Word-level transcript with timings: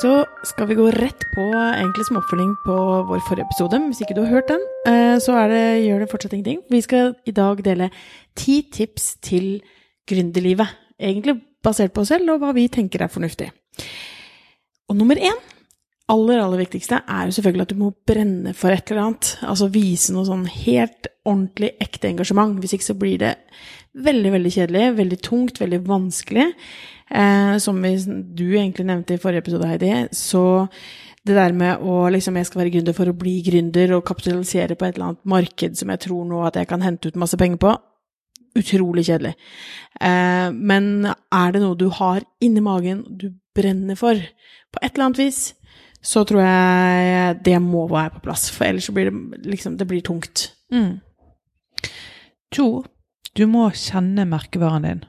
Så 0.00 0.10
skal 0.48 0.64
vi 0.70 0.78
gå 0.78 0.86
rett 0.94 1.24
på 1.34 1.42
egentlig 1.52 2.06
som 2.08 2.16
oppfølging 2.16 2.54
på 2.64 2.74
vår 3.04 3.20
forrige 3.26 3.44
episode. 3.44 3.76
Hvis 3.90 3.98
ikke 4.00 4.14
du 4.16 4.22
har 4.22 4.30
hørt 4.32 4.48
den, 4.48 4.62
eh, 4.88 5.18
så 5.20 5.34
det, 5.50 5.84
gjør 5.84 6.00
det 6.00 6.08
fortsatt 6.08 6.32
ingenting. 6.32 6.62
Vi 6.72 6.80
skal 6.80 7.14
i 7.28 7.34
dag 7.36 7.60
dele 7.60 7.90
ti 8.34 8.62
tips 8.72 9.18
til 9.20 9.60
gründerlivet. 10.08 10.72
Egentlig 10.96 11.42
basert 11.62 11.92
på 11.92 12.00
oss 12.00 12.08
selv 12.08 12.32
og 12.32 12.40
hva 12.40 12.54
vi 12.56 12.64
tenker 12.72 13.04
er 13.04 13.12
fornuftig. 13.12 13.50
Og 14.88 14.96
nummer 14.96 15.20
én, 15.20 15.36
aller, 16.10 16.40
aller 16.42 16.62
viktigste, 16.64 17.00
er 17.08 17.26
jo 17.28 17.34
selvfølgelig 17.36 17.66
at 17.66 17.72
du 17.72 17.80
må 17.80 17.90
brenne 18.08 18.54
for 18.56 18.74
et 18.74 18.90
eller 18.90 19.06
annet. 19.06 19.34
Altså 19.46 19.70
vise 19.72 20.14
noe 20.14 20.28
sånn 20.28 20.46
helt 20.50 21.10
ordentlig 21.28 21.74
ekte 21.82 22.10
engasjement. 22.10 22.56
Hvis 22.60 22.74
ikke 22.76 22.88
så 22.90 22.96
blir 22.98 23.20
det 23.22 23.34
veldig, 23.98 24.32
veldig 24.36 24.54
kjedelig, 24.54 24.86
veldig 24.98 25.20
tungt, 25.26 25.60
veldig 25.60 25.82
vanskelig. 25.86 26.48
Eh, 27.10 27.54
som 27.62 27.78
du 27.82 28.46
egentlig 28.54 28.86
nevnte 28.86 29.16
i 29.16 29.22
forrige 29.22 29.44
episode, 29.44 29.70
Heidi, 29.70 29.94
så 30.14 30.44
det 31.26 31.36
der 31.36 31.52
med 31.52 31.82
å 31.84 32.06
liksom 32.08 32.36
Jeg 32.38 32.46
skal 32.48 32.62
være 32.62 32.72
gründer 32.78 32.96
for 32.96 33.10
å 33.10 33.16
bli 33.16 33.40
gründer 33.44 33.92
og 33.96 34.06
kapitalisere 34.08 34.76
på 34.78 34.86
et 34.86 34.94
eller 34.96 35.10
annet 35.10 35.26
marked 35.28 35.76
som 35.76 35.90
jeg 35.92 36.00
tror 36.06 36.24
nå 36.24 36.40
at 36.46 36.56
jeg 36.56 36.68
kan 36.70 36.80
hente 36.80 37.10
ut 37.10 37.18
masse 37.20 37.36
penger 37.36 37.60
på. 37.60 37.74
Utrolig 38.56 39.04
kjedelig. 39.06 39.34
Eh, 40.00 40.48
men 40.54 41.06
er 41.06 41.52
det 41.52 41.62
noe 41.62 41.78
du 41.78 41.88
har 42.00 42.24
inni 42.40 42.62
magen, 42.64 43.04
du 43.10 43.34
brenner 43.54 43.98
for, 43.98 44.16
på 44.70 44.82
et 44.82 44.94
eller 44.94 45.10
annet 45.10 45.20
vis, 45.20 45.40
så 46.02 46.24
tror 46.24 46.42
jeg 46.42 47.36
det 47.44 47.58
må 47.62 47.84
være 47.90 48.16
på 48.16 48.24
plass. 48.24 48.48
For 48.54 48.68
ellers 48.70 48.88
så 48.88 48.94
blir 48.96 49.10
det 49.10 49.44
liksom 49.44 49.76
Det 49.76 49.86
blir 49.86 50.00
tungt. 50.00 50.52
Mm. 50.72 51.00
To, 52.56 52.84
du 53.36 53.46
må 53.46 53.68
kjenne 53.76 54.26
merkevaren 54.26 54.86
din. 54.88 55.04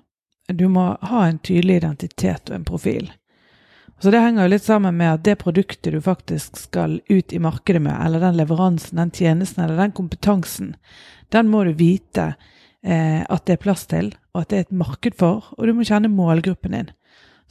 Du 0.52 0.68
må 0.70 0.92
ha 1.02 1.26
en 1.26 1.40
tydelig 1.40 1.80
identitet 1.80 2.52
og 2.52 2.56
en 2.56 2.68
profil. 2.68 3.12
Så 4.02 4.12
Det 4.12 4.20
henger 4.20 4.44
jo 4.44 4.52
litt 4.56 4.66
sammen 4.66 4.98
med 4.98 5.14
at 5.14 5.24
det 5.24 5.38
produktet 5.44 5.94
du 5.94 6.02
faktisk 6.02 6.58
skal 6.58 7.00
ut 7.10 7.34
i 7.34 7.40
markedet 7.40 7.82
med, 7.82 7.94
eller 8.02 8.20
den 8.20 8.40
leveransen, 8.40 8.98
den 8.98 9.12
tjenesten 9.14 9.64
eller 9.64 9.78
den 9.78 9.94
kompetansen, 9.94 10.76
den 11.30 11.52
må 11.54 11.64
du 11.64 11.76
vite 11.78 12.34
eh, 12.84 13.22
at 13.22 13.46
det 13.46 13.54
er 13.54 13.62
plass 13.62 13.86
til, 13.92 14.10
og 14.34 14.42
at 14.42 14.50
det 14.50 14.58
er 14.58 14.66
et 14.66 14.80
marked 14.82 15.18
for, 15.20 15.52
og 15.54 15.68
du 15.68 15.76
må 15.78 15.86
kjenne 15.86 16.10
målgruppen 16.10 16.74
din. 16.74 16.90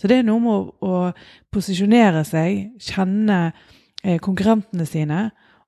Så 0.00 0.08
det 0.08 0.20
er 0.20 0.26
noe 0.26 0.40
med 0.40 0.52
å, 0.52 0.60
å 0.80 1.52
posisjonere 1.52 2.24
seg, 2.24 2.78
kjenne 2.80 3.40
eh, 4.02 4.16
konkurrentene 4.22 4.86
sine, 4.88 5.26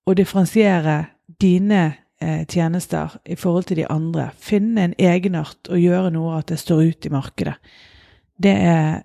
og 0.08 0.16
differensiere 0.18 0.96
dine 1.42 1.82
eh, 2.22 2.42
tjenester 2.48 3.18
i 3.28 3.36
forhold 3.38 3.68
til 3.68 3.82
de 3.82 3.88
andre. 3.92 4.30
Finne 4.40 4.88
en 4.88 4.96
egenart 4.98 5.68
og 5.68 5.82
gjøre 5.82 6.14
noe 6.14 6.38
at 6.40 6.48
det 6.50 6.60
står 6.62 6.86
ut 6.88 7.08
i 7.08 7.12
markedet. 7.12 7.58
Det 8.42 8.54
er 8.56 9.02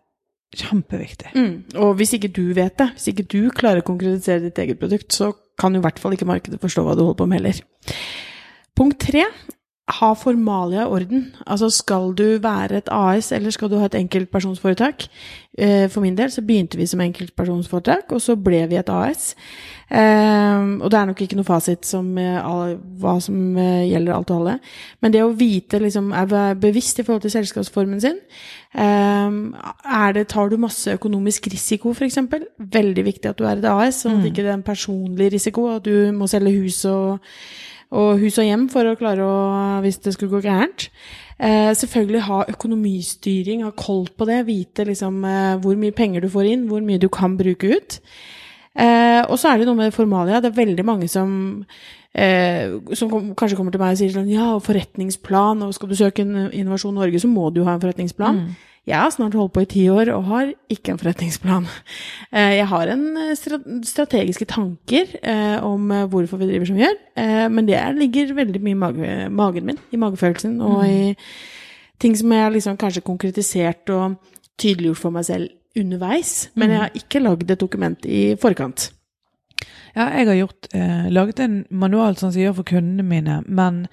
kjempeviktig. 0.57 1.33
Mm. 1.35 1.51
Og 1.83 1.97
hvis 1.99 2.15
ikke 2.15 2.31
du 2.33 2.45
vet 2.55 2.77
det, 2.79 2.93
hvis 2.95 3.11
ikke 3.11 3.27
du 3.27 3.51
klarer 3.53 3.83
å 3.83 3.87
konkretisere 3.87 4.47
ditt 4.47 4.63
eget 4.63 4.79
produkt, 4.79 5.11
så 5.13 5.33
kan 5.59 5.75
jo 5.75 5.81
i 5.81 5.85
hvert 5.85 5.99
fall 5.99 6.15
ikke 6.15 6.29
markedet 6.29 6.61
forstå 6.61 6.85
hva 6.85 6.95
du 6.95 7.03
holder 7.03 7.19
på 7.19 7.27
med 7.29 7.41
heller. 7.41 7.61
Punkt 8.77 9.01
tre 9.01 9.25
ha 9.87 10.11
formalia 10.19 10.83
i 10.83 10.91
orden. 10.91 11.27
Altså 11.47 11.69
skal 11.71 12.11
du 12.17 12.25
være 12.43 12.81
et 12.81 12.89
AS, 12.91 13.31
eller 13.31 13.53
skal 13.55 13.69
du 13.71 13.77
ha 13.79 13.87
et 13.87 13.95
enkeltpersonsforetak? 13.95 15.07
Eh, 15.57 15.87
for 15.89 16.03
min 16.03 16.17
del 16.17 16.29
så 16.29 16.41
begynte 16.43 16.77
vi 16.77 16.85
som 16.85 16.99
enkeltpersonsforetak, 17.01 18.11
og 18.11 18.21
så 18.21 18.35
ble 18.35 18.65
vi 18.67 18.75
et 18.75 18.89
AS. 18.91 19.29
Eh, 19.87 20.65
og 20.83 20.91
det 20.91 20.99
er 20.99 21.07
nok 21.07 21.21
ikke 21.23 21.37
noe 21.39 21.47
fasit 21.47 21.87
som 21.87 22.09
eh, 22.19 22.49
hva 22.99 23.13
som 23.23 23.55
gjelder 23.57 24.13
alt 24.13 24.33
og 24.35 24.41
alle. 24.41 24.57
Men 24.99 25.15
det 25.15 25.23
å 25.23 25.31
vite, 25.31 25.79
liksom, 25.79 26.11
er 26.11 26.27
være 26.33 26.59
bevisst 26.67 26.99
i 26.99 27.05
forhold 27.07 27.23
til 27.23 27.33
selskapsformen 27.37 28.03
sin. 28.03 28.19
Er 28.75 30.11
det, 30.13 30.27
tar 30.27 30.51
du 30.51 30.57
masse 30.59 30.91
økonomisk 30.99 31.47
risiko, 31.53 31.95
f.eks.? 31.95 32.19
Veldig 32.59 33.07
viktig 33.07 33.31
at 33.31 33.39
du 33.39 33.47
er 33.47 33.55
et 33.55 33.71
AS, 33.71 34.03
sånn 34.03 34.19
at 34.19 34.27
det 34.27 34.33
ikke 34.33 34.43
det 34.43 34.51
er 34.51 34.59
en 34.59 34.67
personlig 34.67 35.31
risiko, 35.33 35.69
at 35.77 35.87
du 35.87 36.11
må 36.13 36.27
selge 36.27 36.53
hus 36.59 36.83
og 36.91 37.23
og 37.95 38.19
hus 38.19 38.37
og 38.41 38.47
hjem 38.47 38.65
for 38.71 38.87
å 38.89 38.97
klare 38.99 39.23
å 39.23 39.35
Hvis 39.83 40.01
det 40.03 40.13
skulle 40.15 40.33
gå 40.33 40.41
gærent. 40.43 40.89
Eh, 41.39 41.71
selvfølgelig 41.77 42.23
ha 42.25 42.39
økonomistyring, 42.49 43.63
ha 43.63 43.71
koll 43.71 44.07
på 44.09 44.25
det, 44.25 44.41
vite 44.47 44.87
liksom 44.87 45.21
eh, 45.23 45.55
hvor 45.61 45.77
mye 45.77 45.93
penger 45.93 46.25
du 46.25 46.29
får 46.33 46.49
inn, 46.49 46.65
hvor 46.67 46.81
mye 46.81 46.99
du 46.99 47.07
kan 47.13 47.37
bruke 47.37 47.69
ut. 47.77 47.99
Eh, 48.77 49.21
og 49.25 49.37
så 49.37 49.51
er 49.51 49.61
det 49.61 49.67
noe 49.69 49.77
med 49.77 49.93
formalia. 49.93 50.41
Det 50.41 50.51
er 50.51 50.57
veldig 50.57 50.85
mange 50.85 51.07
som, 51.09 51.63
eh, 52.13 52.73
som 52.93 53.09
kom, 53.09 53.35
kanskje 53.37 53.57
kommer 53.57 53.71
til 53.71 53.81
meg 53.81 53.95
og 53.95 54.01
sier 54.01 54.15
sånn 54.15 54.33
Ja, 54.33 54.57
forretningsplan, 54.59 55.61
og 55.63 55.73
skal 55.77 55.89
du 55.89 55.95
søke 55.95 56.25
Innovasjon 56.25 56.97
Norge, 56.97 57.21
så 57.21 57.29
må 57.29 57.53
du 57.53 57.63
ha 57.63 57.73
en 57.77 57.81
forretningsplan. 57.81 58.41
Mm. 58.41 58.55
Jeg 58.87 58.95
har 58.95 59.11
snart 59.11 59.35
holdt 59.35 59.51
på 59.55 59.65
i 59.65 59.67
ti 59.67 59.83
år 59.91 60.13
og 60.13 60.29
har 60.29 60.53
ikke 60.71 60.93
en 60.93 61.01
forretningsplan. 61.01 61.67
Eh, 62.31 62.53
jeg 62.57 62.67
har 62.71 62.93
en 62.93 63.03
eh, 63.19 63.35
strategiske 63.87 64.47
tanker 64.47 65.11
eh, 65.19 65.57
om 65.63 65.91
hvorfor 66.11 66.39
vi 66.39 66.47
driver 66.49 66.69
som 66.69 66.79
vi 66.79 66.85
gjør, 66.85 66.97
men 67.51 67.67
det 67.67 67.79
ligger 67.97 68.33
veldig 68.37 68.61
mye 68.63 68.75
i 68.75 68.79
mage, 68.81 69.13
magen 69.29 69.67
min, 69.67 69.79
i 69.91 69.99
magefølelsen, 69.99 70.59
og 70.61 70.83
mm. 70.83 70.89
i 70.91 72.01
ting 72.03 72.15
som 72.17 72.31
jeg 72.31 72.53
liksom 72.55 72.77
kanskje 72.79 73.05
konkretisert 73.07 73.89
og 73.95 74.19
tydeliggjort 74.59 75.01
for 75.01 75.15
meg 75.15 75.25
selv 75.27 75.49
underveis. 75.77 76.35
Men 76.55 76.73
jeg 76.73 76.83
har 76.83 76.93
mm. 76.93 77.01
ikke 77.01 77.23
lagd 77.23 77.51
et 77.51 77.63
dokument 77.63 78.07
i 78.07 78.21
forkant. 78.41 78.91
Ja, 79.97 80.11
jeg 80.13 80.27
har 80.29 80.37
gjort, 80.37 80.67
eh, 80.77 81.09
laget 81.09 81.39
en 81.41 81.65
manual 81.69 82.17
sånn 82.17 82.31
som 82.31 82.39
jeg 82.39 82.51
gjør 82.51 82.59
for 82.59 82.71
kundene 82.75 83.05
mine, 83.07 83.41
men 83.47 83.87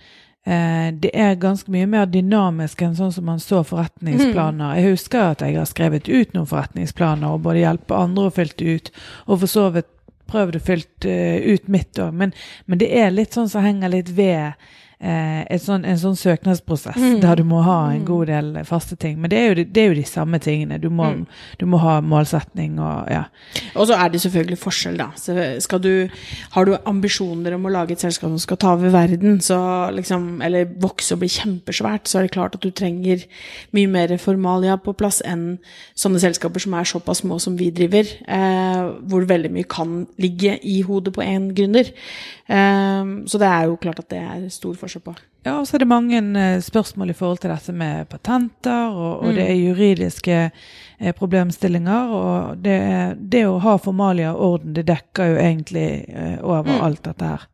det 0.44 1.09
er 1.16 1.38
ganske 1.41 1.72
mye 1.72 1.87
mer 1.88 2.05
dynamisk 2.12 2.82
enn 2.84 2.97
sånn 2.99 3.15
som 3.15 3.25
man 3.25 3.38
så 3.41 3.62
forretningsplaner. 3.65 4.75
Mm. 4.75 4.77
Jeg 4.77 4.91
husker 4.93 5.31
at 5.31 5.41
jeg 5.41 5.56
har 5.56 5.71
skrevet 5.71 6.10
ut 6.10 6.34
noen 6.37 6.50
forretningsplaner 6.50 7.32
og 7.32 7.47
både 7.47 7.62
hjelpe 7.62 7.97
andre 7.97 8.27
å 8.28 8.34
fylle 8.34 8.77
ut, 8.77 8.91
og 9.25 9.41
for 9.41 9.49
så 9.49 9.71
vidt 9.72 9.88
prøvd 10.31 10.59
å 10.59 10.62
fylle 10.65 11.10
uh, 11.10 11.53
ut 11.55 11.69
mitt 11.72 12.00
òg. 12.00 12.15
Men, 12.16 12.34
men, 12.66 12.81
det 12.81 12.91
er 12.97 13.15
litt 13.15 13.37
sånn 13.37 13.50
som 13.50 13.65
henger 13.65 13.93
litt 13.93 14.12
ved 14.16 14.41
eh, 14.41 14.81
sånn, 15.04 15.84
en 15.84 15.98
sånn 16.00 16.16
søknadsprosess 16.16 16.97
mm. 17.00 17.19
der 17.22 17.41
du 17.41 17.44
må 17.48 17.60
ha 17.66 17.78
en 17.92 18.03
mm. 18.03 18.06
god 18.09 18.31
del 18.31 18.50
faste 18.69 18.97
ting. 19.00 19.19
Men 19.20 19.32
det 19.32 19.41
er 19.41 19.50
jo, 19.50 19.65
det 19.69 19.82
er 19.82 19.91
jo 19.91 19.98
de 19.98 20.06
samme 20.09 20.41
tingene. 20.42 20.78
Du 20.81 20.88
må, 20.88 21.10
mm. 21.12 21.25
du 21.60 21.66
må, 21.69 21.81
ha 21.82 21.98
målsetning 22.04 22.78
og 22.82 23.10
ja. 23.12 23.25
Og 23.75 23.88
så 23.91 23.98
er 23.98 24.12
det 24.12 24.22
selvfølgelig 24.25 24.60
forskjell, 24.62 25.00
da. 25.00 25.10
Så 25.19 25.81
du, 25.84 25.93
har 26.54 26.69
du 26.69 26.76
ambisjoner 26.88 27.56
om 27.56 27.66
å 27.69 27.75
lage 27.75 27.97
et 27.97 28.04
selskap 28.04 28.31
som 28.32 28.41
skal 28.43 28.60
ta 28.62 28.75
over 28.78 28.94
verden, 28.94 29.41
så 29.44 29.59
liksom, 29.94 30.38
eller 30.44 30.70
vokse 30.82 31.16
og 31.16 31.22
bli 31.22 31.31
kjempesvært, 31.34 32.09
så 32.09 32.20
er 32.20 32.28
det 32.28 32.34
klart 32.37 32.56
at 32.56 32.64
du 32.64 32.72
trenger 32.72 33.26
mye 33.76 33.91
mer 33.91 34.14
formalia 34.22 34.78
på 34.81 34.94
plass 34.97 35.20
enn 35.26 35.59
sånne 35.98 36.22
selskaper 36.22 36.62
som 36.62 36.76
er 36.78 36.88
såpass 36.88 37.22
små 37.25 37.38
som 37.43 37.59
vi 37.59 37.70
driver, 37.75 38.09
eh, 38.28 38.84
hvor 39.10 39.26
veldig 39.28 39.53
mye 39.54 39.69
kan 39.69 40.04
ligge 40.22 40.56
i 40.62 40.81
hodet 40.87 41.14
på 41.16 41.25
én 41.25 41.50
gründer. 41.56 41.91
Eh, 42.47 43.12
så 43.28 43.41
det 43.41 43.50
er 43.50 43.69
jo 43.69 43.81
klart 43.81 44.00
at 44.03 44.10
det 44.12 44.22
er 44.22 44.48
stor 44.54 44.76
forskjell 44.78 44.94
på. 45.00 45.15
Ja, 45.44 45.59
og 45.59 45.66
så 45.69 45.77
er 45.77 45.82
det 45.82 45.88
mange 45.91 46.21
eh, 46.41 46.60
spørsmål 46.62 47.12
i 47.12 47.16
forhold 47.16 47.43
til 47.43 47.53
dette 47.53 47.72
med 47.77 48.09
patenter, 48.09 48.93
og, 48.93 49.25
og 49.25 49.32
mm. 49.32 49.34
det 49.37 49.44
er 49.44 49.59
juridiske 49.60 50.37
eh, 50.44 51.15
problemstillinger. 51.16 52.15
Og 52.19 52.62
det, 52.65 52.78
det, 53.19 53.44
å 53.49 53.59
ha 53.65 53.77
formalia 53.82 54.34
orden, 54.34 54.72
det 54.77 54.87
dekker 54.88 55.34
jo 55.34 55.43
egentlig 55.43 55.88
eh, 56.09 56.38
over 56.41 56.71
mm. 56.71 56.84
alt 56.87 57.03
dette 57.09 57.32
her. 57.34 57.44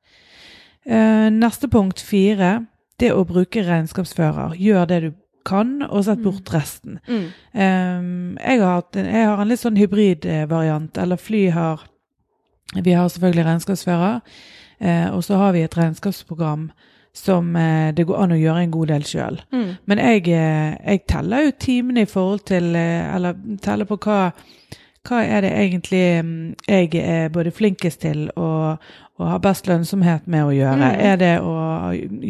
Eh, 0.87 1.27
neste 1.35 1.71
punkt 1.73 2.03
fire, 2.05 2.61
det 3.01 3.11
å 3.17 3.25
bruke 3.27 3.65
regnskapsfører. 3.67 4.55
Gjør 4.61 4.87
det 4.91 5.01
du 5.07 5.11
kan, 5.49 5.81
og 5.89 6.05
sett 6.07 6.23
bort 6.23 6.47
mm. 6.47 6.55
resten. 6.55 7.01
Mm. 7.09 7.27
Um, 7.57 8.39
jeg, 8.39 8.61
har 8.61 8.85
en, 8.85 9.07
jeg, 9.09 9.27
har 9.27 9.41
en, 9.41 9.51
litt 9.51 9.65
sånn 9.65 9.81
hybridvariant. 9.81 11.01
Eller 11.01 11.19
Fly 11.19 11.47
har 11.57 11.87
Vi 12.71 12.93
har 12.95 13.09
selvfølgelig 13.11 13.47
regnskapsfører, 13.49 14.21
Eh, 14.81 15.15
og 15.15 15.25
så 15.25 15.37
har 15.37 15.53
vi 15.53 15.63
et 15.63 15.77
regnskapsprogram 15.77 16.71
som 17.13 17.57
eh, 17.57 17.91
det 17.95 18.07
går 18.07 18.23
an 18.23 18.35
å 18.35 18.39
gjøre 18.39 18.65
en 18.65 18.75
god 18.75 18.93
del 18.93 19.05
sjøl. 19.07 19.41
Mm. 19.53 19.69
Men 19.91 20.03
jeg, 20.05 20.25
eh, 20.29 20.73
jeg, 20.79 21.05
teller 21.11 21.47
jo 21.47 21.57
timene 21.59 22.05
i 22.05 22.11
forhold 22.11 22.45
til 22.51 22.75
eh, 22.79 23.15
Eller 23.15 23.39
teller 23.63 23.89
på 23.89 23.99
hva, 24.05 24.21
hva 25.09 25.23
er 25.25 25.45
det 25.47 25.53
egentlig 25.59 26.05
mm, 26.25 26.41
jeg 26.69 26.95
er 27.03 27.33
både 27.35 27.55
flinkest 27.55 28.03
til 28.07 28.29
og, 28.37 28.93
og 29.21 29.29
har 29.29 29.43
best 29.45 29.69
lønnsomhet 29.69 30.27
med 30.31 30.47
å 30.49 30.55
gjøre? 30.55 30.79
Mm. 30.81 31.03
Er 31.11 31.21
det 31.21 31.33
å 31.45 31.55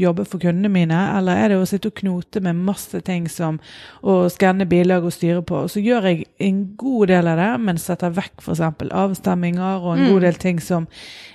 jobbe 0.03 0.27
for 0.27 0.43
kundene 0.43 0.73
mine, 0.73 0.99
eller 1.17 1.39
er 1.39 1.53
det 1.53 1.61
å 1.61 1.69
sitte 1.69 1.93
og 1.93 1.99
knote 2.01 2.43
med 2.43 2.59
masse 2.67 3.01
ting 3.07 3.29
som 3.31 3.61
å 4.03 4.25
skanne 4.33 4.67
bilag 4.71 5.07
og 5.07 5.15
styre 5.15 5.45
på? 5.47 5.63
Så 5.71 5.83
gjør 5.85 6.11
jeg 6.11 6.27
en 6.51 6.63
god 6.81 7.13
del 7.13 7.31
av 7.31 7.39
det, 7.41 7.51
men 7.63 7.81
setter 7.81 8.15
vekk 8.17 8.43
f.eks. 8.43 8.65
avstemminger 8.91 9.85
og 9.85 9.95
en 9.95 10.05
mm. 10.05 10.13
god 10.13 10.27
del 10.27 10.41
ting 10.43 10.63
som 10.65 10.89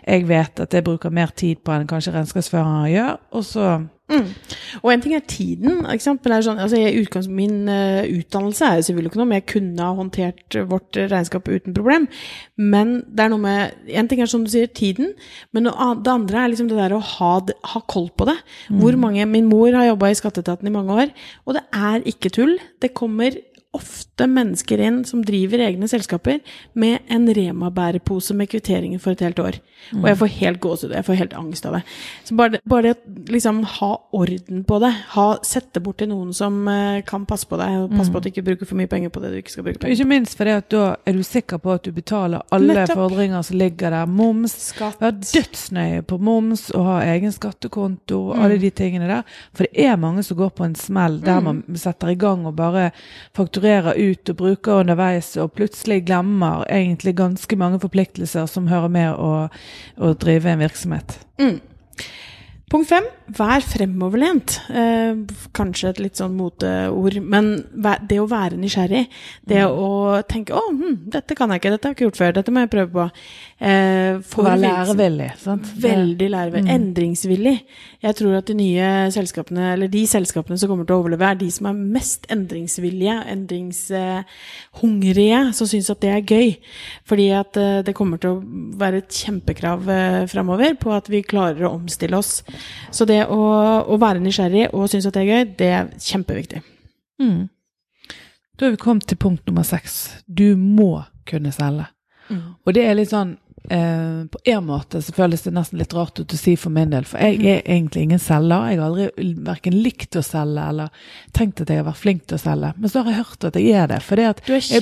jeg 0.05 0.27
vet 0.29 0.59
at 0.61 0.75
jeg 0.75 0.85
bruker 0.85 1.13
mer 1.13 1.31
tid 1.35 1.63
på 1.63 1.73
enn 1.73 1.87
kanskje 1.89 2.13
regnskapsførere 2.17 2.91
gjør. 2.91 3.21
Og 3.35 3.47
så 3.47 3.69
Mm. 4.05 4.27
Og 4.83 4.91
en 4.91 5.01
ting 5.01 5.15
er 5.17 5.23
tiden. 5.25 5.79
Er 5.89 5.97
sånn, 5.97 6.59
altså 6.61 7.23
min 7.33 7.65
uh, 7.65 8.05
utdannelse 8.05 8.67
er 8.67 8.77
jo 8.77 8.85
selvfølgelig 8.89 9.11
ikke 9.11 9.21
noe 9.21 9.25
om 9.25 9.33
jeg 9.33 9.45
kunne 9.49 9.87
ha 9.87 9.97
håndtert 9.97 10.57
vårt 10.69 10.99
regnskap 10.99 11.49
uten 11.49 11.73
problem. 11.73 12.05
Men 12.59 12.99
det 13.09 13.25
er 13.25 13.33
noe 13.33 13.41
med 13.41 13.89
En 13.95 14.09
ting 14.09 14.21
er 14.21 14.29
som 14.29 14.45
du 14.45 14.51
sier, 14.53 14.69
tiden. 14.69 15.15
Men 15.55 15.67
noe, 15.69 15.89
det 16.05 16.13
andre 16.13 16.43
er 16.43 16.53
liksom 16.53 16.69
det 16.69 16.77
der 16.77 16.95
å 16.97 17.01
ha, 17.01 17.33
ha 17.73 17.83
koll 17.89 18.11
på 18.13 18.29
det. 18.29 18.37
Mm. 18.69 18.79
Hvor 18.83 19.01
mange 19.01 19.25
Min 19.25 19.49
mor 19.49 19.73
har 19.73 19.89
jobba 19.89 20.11
i 20.11 20.17
skatteetaten 20.21 20.69
i 20.69 20.73
mange 20.73 20.93
år, 21.05 21.11
og 21.45 21.57
det 21.57 21.65
er 21.73 22.05
ikke 22.05 22.33
tull. 22.35 22.57
Det 22.81 22.93
kommer 22.97 23.33
ofte 23.75 24.27
mennesker 24.31 24.79
inn 24.81 25.01
som 25.07 25.21
driver 25.27 25.59
egne 25.67 25.87
selskaper, 25.91 26.39
med 26.73 26.99
en 27.11 27.27
Rema-bærepose 27.35 28.33
med 28.37 28.49
kvitteringer 28.51 28.99
for 29.03 29.11
et 29.15 29.23
helt 29.25 29.39
år. 29.43 29.59
Og 29.99 30.07
jeg 30.09 30.17
får 30.17 30.31
helt 30.39 30.59
gåsehud, 30.63 30.93
jeg 30.95 31.05
får 31.05 31.19
helt 31.19 31.33
angst 31.37 31.65
av 31.69 31.75
det. 31.77 31.81
Så 32.25 32.35
bare 32.39 32.59
bare 32.65 32.81
det 32.81 32.95
å 32.95 33.25
liksom 33.35 33.59
ha 33.75 33.91
orden 34.15 34.63
på 34.65 34.79
det, 34.81 34.91
ha, 35.15 35.27
sette 35.45 35.81
bort 35.83 35.99
til 36.01 36.09
noen 36.09 36.31
som 36.33 36.61
eh, 36.71 37.01
kan 37.05 37.25
passe 37.29 37.45
på 37.49 37.59
deg, 37.59 37.75
og 37.83 37.93
passe 37.97 38.11
på 38.13 38.17
at 38.21 38.23
du 38.23 38.31
ikke 38.31 38.45
bruker 38.47 38.69
for 38.69 38.79
mye 38.79 38.89
penger 38.91 39.11
på 39.13 39.21
det 39.23 39.33
du 39.33 39.37
ikke 39.41 39.51
skal 39.57 39.67
bruke 39.67 39.79
penger. 39.83 39.95
Ikke 39.99 40.09
minst 40.09 40.37
fordi 40.39 40.55
at 40.55 40.69
da 40.73 40.85
er 41.05 41.13
du 41.19 41.23
sikker 41.27 41.61
på 41.61 41.75
at 41.75 41.83
du 41.85 41.91
betaler 41.95 42.41
alle 42.55 42.73
Nettopp. 42.79 42.95
fordringer 43.03 43.43
som 43.45 43.59
ligger 43.59 43.93
der. 43.93 44.05
Moms. 44.07 44.55
Skatt. 44.71 44.97
Være 45.03 45.19
dødsnøye 45.21 46.01
på 46.07 46.17
moms 46.23 46.69
og 46.71 46.85
ha 46.85 46.97
egen 47.11 47.31
skattekonto 47.35 48.21
Mm. 48.35 48.39
alle 48.41 48.57
de 48.61 48.69
tingene 48.71 49.07
der. 49.07 49.23
For 49.53 49.65
det 49.67 49.85
er 49.85 49.95
mange 49.97 50.23
som 50.23 50.37
går 50.37 50.49
på 50.55 50.63
en 50.65 50.75
smell 50.75 51.19
der 51.21 51.41
man 51.41 51.63
Mm. 51.67 51.75
setter 51.77 52.07
i 52.09 52.15
gang 52.15 52.45
og 52.45 52.55
bare 52.55 52.91
fakturerer 53.35 53.64
ut 53.95 54.29
og 54.31 54.37
bruker 54.39 54.81
underveis, 54.81 55.33
og 55.41 55.53
plutselig 55.57 56.03
glemmer 56.07 56.65
egentlig 56.69 57.15
ganske 57.17 57.57
mange 57.59 57.79
forpliktelser 57.83 58.45
som 58.51 58.67
hører 58.71 58.91
med 58.91 59.15
å, 59.15 59.47
å 59.97 60.13
drive 60.21 60.51
en 60.51 60.63
virksomhet. 60.63 61.17
Mm. 61.41 61.59
Punkt 62.65 62.89
fem, 62.89 63.05
vær 63.37 63.61
fremoverlent. 63.61 64.55
Eh, 64.73 65.13
kanskje 65.53 65.91
et 65.91 65.99
litt 66.01 66.17
sånn 66.17 66.33
moteord, 66.33 67.19
men 67.21 67.61
det 68.09 68.17
å 68.17 68.25
være 68.25 68.57
nysgjerrig, 68.57 69.05
det 69.45 69.61
å 69.69 70.17
tenke 70.25 70.49
'Å, 70.49 70.73
hm, 70.73 71.05
dette 71.13 71.35
kan 71.37 71.51
jeg 71.51 71.61
ikke, 71.61 71.69
dette 71.69 71.85
har 71.85 71.93
jeg 71.93 71.95
ikke 71.95 72.05
gjort 72.09 72.17
før, 72.17 72.33
dette 72.33 72.51
må 72.51 72.59
jeg 72.65 72.71
prøve 72.71 72.91
på'. 72.91 73.11
Eh, 73.61 74.19
For 74.21 74.43
være 74.43 74.59
lærevillig. 74.65 75.31
sant? 75.37 75.61
Veldig 75.77 76.29
lærevillig. 76.29 76.69
Endringsvillig. 76.69 77.61
Jeg 78.01 78.15
tror 78.15 78.37
at 78.37 78.45
de 78.47 78.53
nye 78.55 79.11
selskapene, 79.11 79.73
eller 79.73 79.87
de 79.87 80.05
selskapene 80.07 80.57
som 80.57 80.69
kommer 80.69 80.85
til 80.87 80.95
å 80.95 80.99
overleve, 81.03 81.29
er 81.29 81.35
de 81.35 81.51
som 81.51 81.67
er 81.67 81.73
mest 81.73 82.25
endringsvillige, 82.29 83.23
endringshungrige, 83.29 85.53
som 85.53 85.67
syns 85.67 85.89
at 85.91 85.99
det 86.01 86.09
er 86.09 86.21
gøy. 86.21 86.57
Fordi 87.05 87.29
at 87.29 87.57
eh, 87.57 87.81
det 87.83 87.93
kommer 87.93 88.17
til 88.17 88.29
å 88.31 88.43
være 88.75 88.97
et 88.97 89.09
kjempekrav 89.09 89.87
eh, 89.87 90.25
fremover 90.25 90.73
på 90.79 90.91
at 90.91 91.07
vi 91.09 91.21
klarer 91.21 91.63
å 91.69 91.73
omstille 91.75 92.17
oss. 92.17 92.41
Så 92.93 93.07
det 93.09 93.23
å, 93.31 93.39
å 93.85 93.97
være 94.01 94.23
nysgjerrig 94.23 94.69
og 94.71 94.89
synes 94.91 95.09
at 95.09 95.17
det 95.17 95.23
er 95.23 95.31
gøy, 95.31 95.49
det 95.59 95.71
er 95.79 95.91
kjempeviktig. 96.07 96.61
Mm. 97.21 97.47
Da 98.55 98.67
er 98.67 98.75
vi 98.75 98.81
kommet 98.81 99.07
til 99.09 99.19
punkt 99.19 99.47
nummer 99.49 99.65
seks. 99.67 100.21
Du 100.27 100.55
må 100.59 101.03
kunne 101.27 101.51
selge. 101.55 101.89
Og 102.65 102.73
det 102.73 102.85
er 102.87 102.97
litt 102.97 103.11
sånn 103.11 103.35
eh, 103.69 104.25
På 104.31 104.39
en 104.43 104.65
måte 104.65 105.01
så 105.01 105.13
føles 105.15 105.41
det 105.45 105.53
nesten 105.55 105.79
litt 105.79 105.93
rart 105.93 106.19
ut 106.19 106.33
å 106.33 106.39
si 106.39 106.55
for 106.59 106.73
min 106.73 106.91
del, 106.93 107.05
for 107.07 107.21
jeg 107.21 107.39
er 107.41 107.61
egentlig 107.63 108.05
ingen 108.07 108.21
selger. 108.21 108.69
Jeg 108.71 108.79
har 108.79 108.87
aldri 108.89 109.29
verken 109.45 109.77
likt 109.85 110.17
å 110.19 110.23
selge 110.25 110.67
eller 110.69 111.05
tenkt 111.35 111.61
at 111.63 111.71
jeg 111.71 111.81
har 111.81 111.87
vært 111.87 112.01
flink 112.01 112.25
til 112.29 112.37
å 112.37 112.41
selge. 112.41 112.73
Men 112.77 112.91
så 112.91 113.03
har 113.03 113.11
jeg 113.11 113.21
hørt 113.23 113.47
at 113.49 113.59
jeg 113.59 113.75
er 113.83 113.91
det. 113.91 114.01
For 114.05 114.21
jeg 114.21 114.35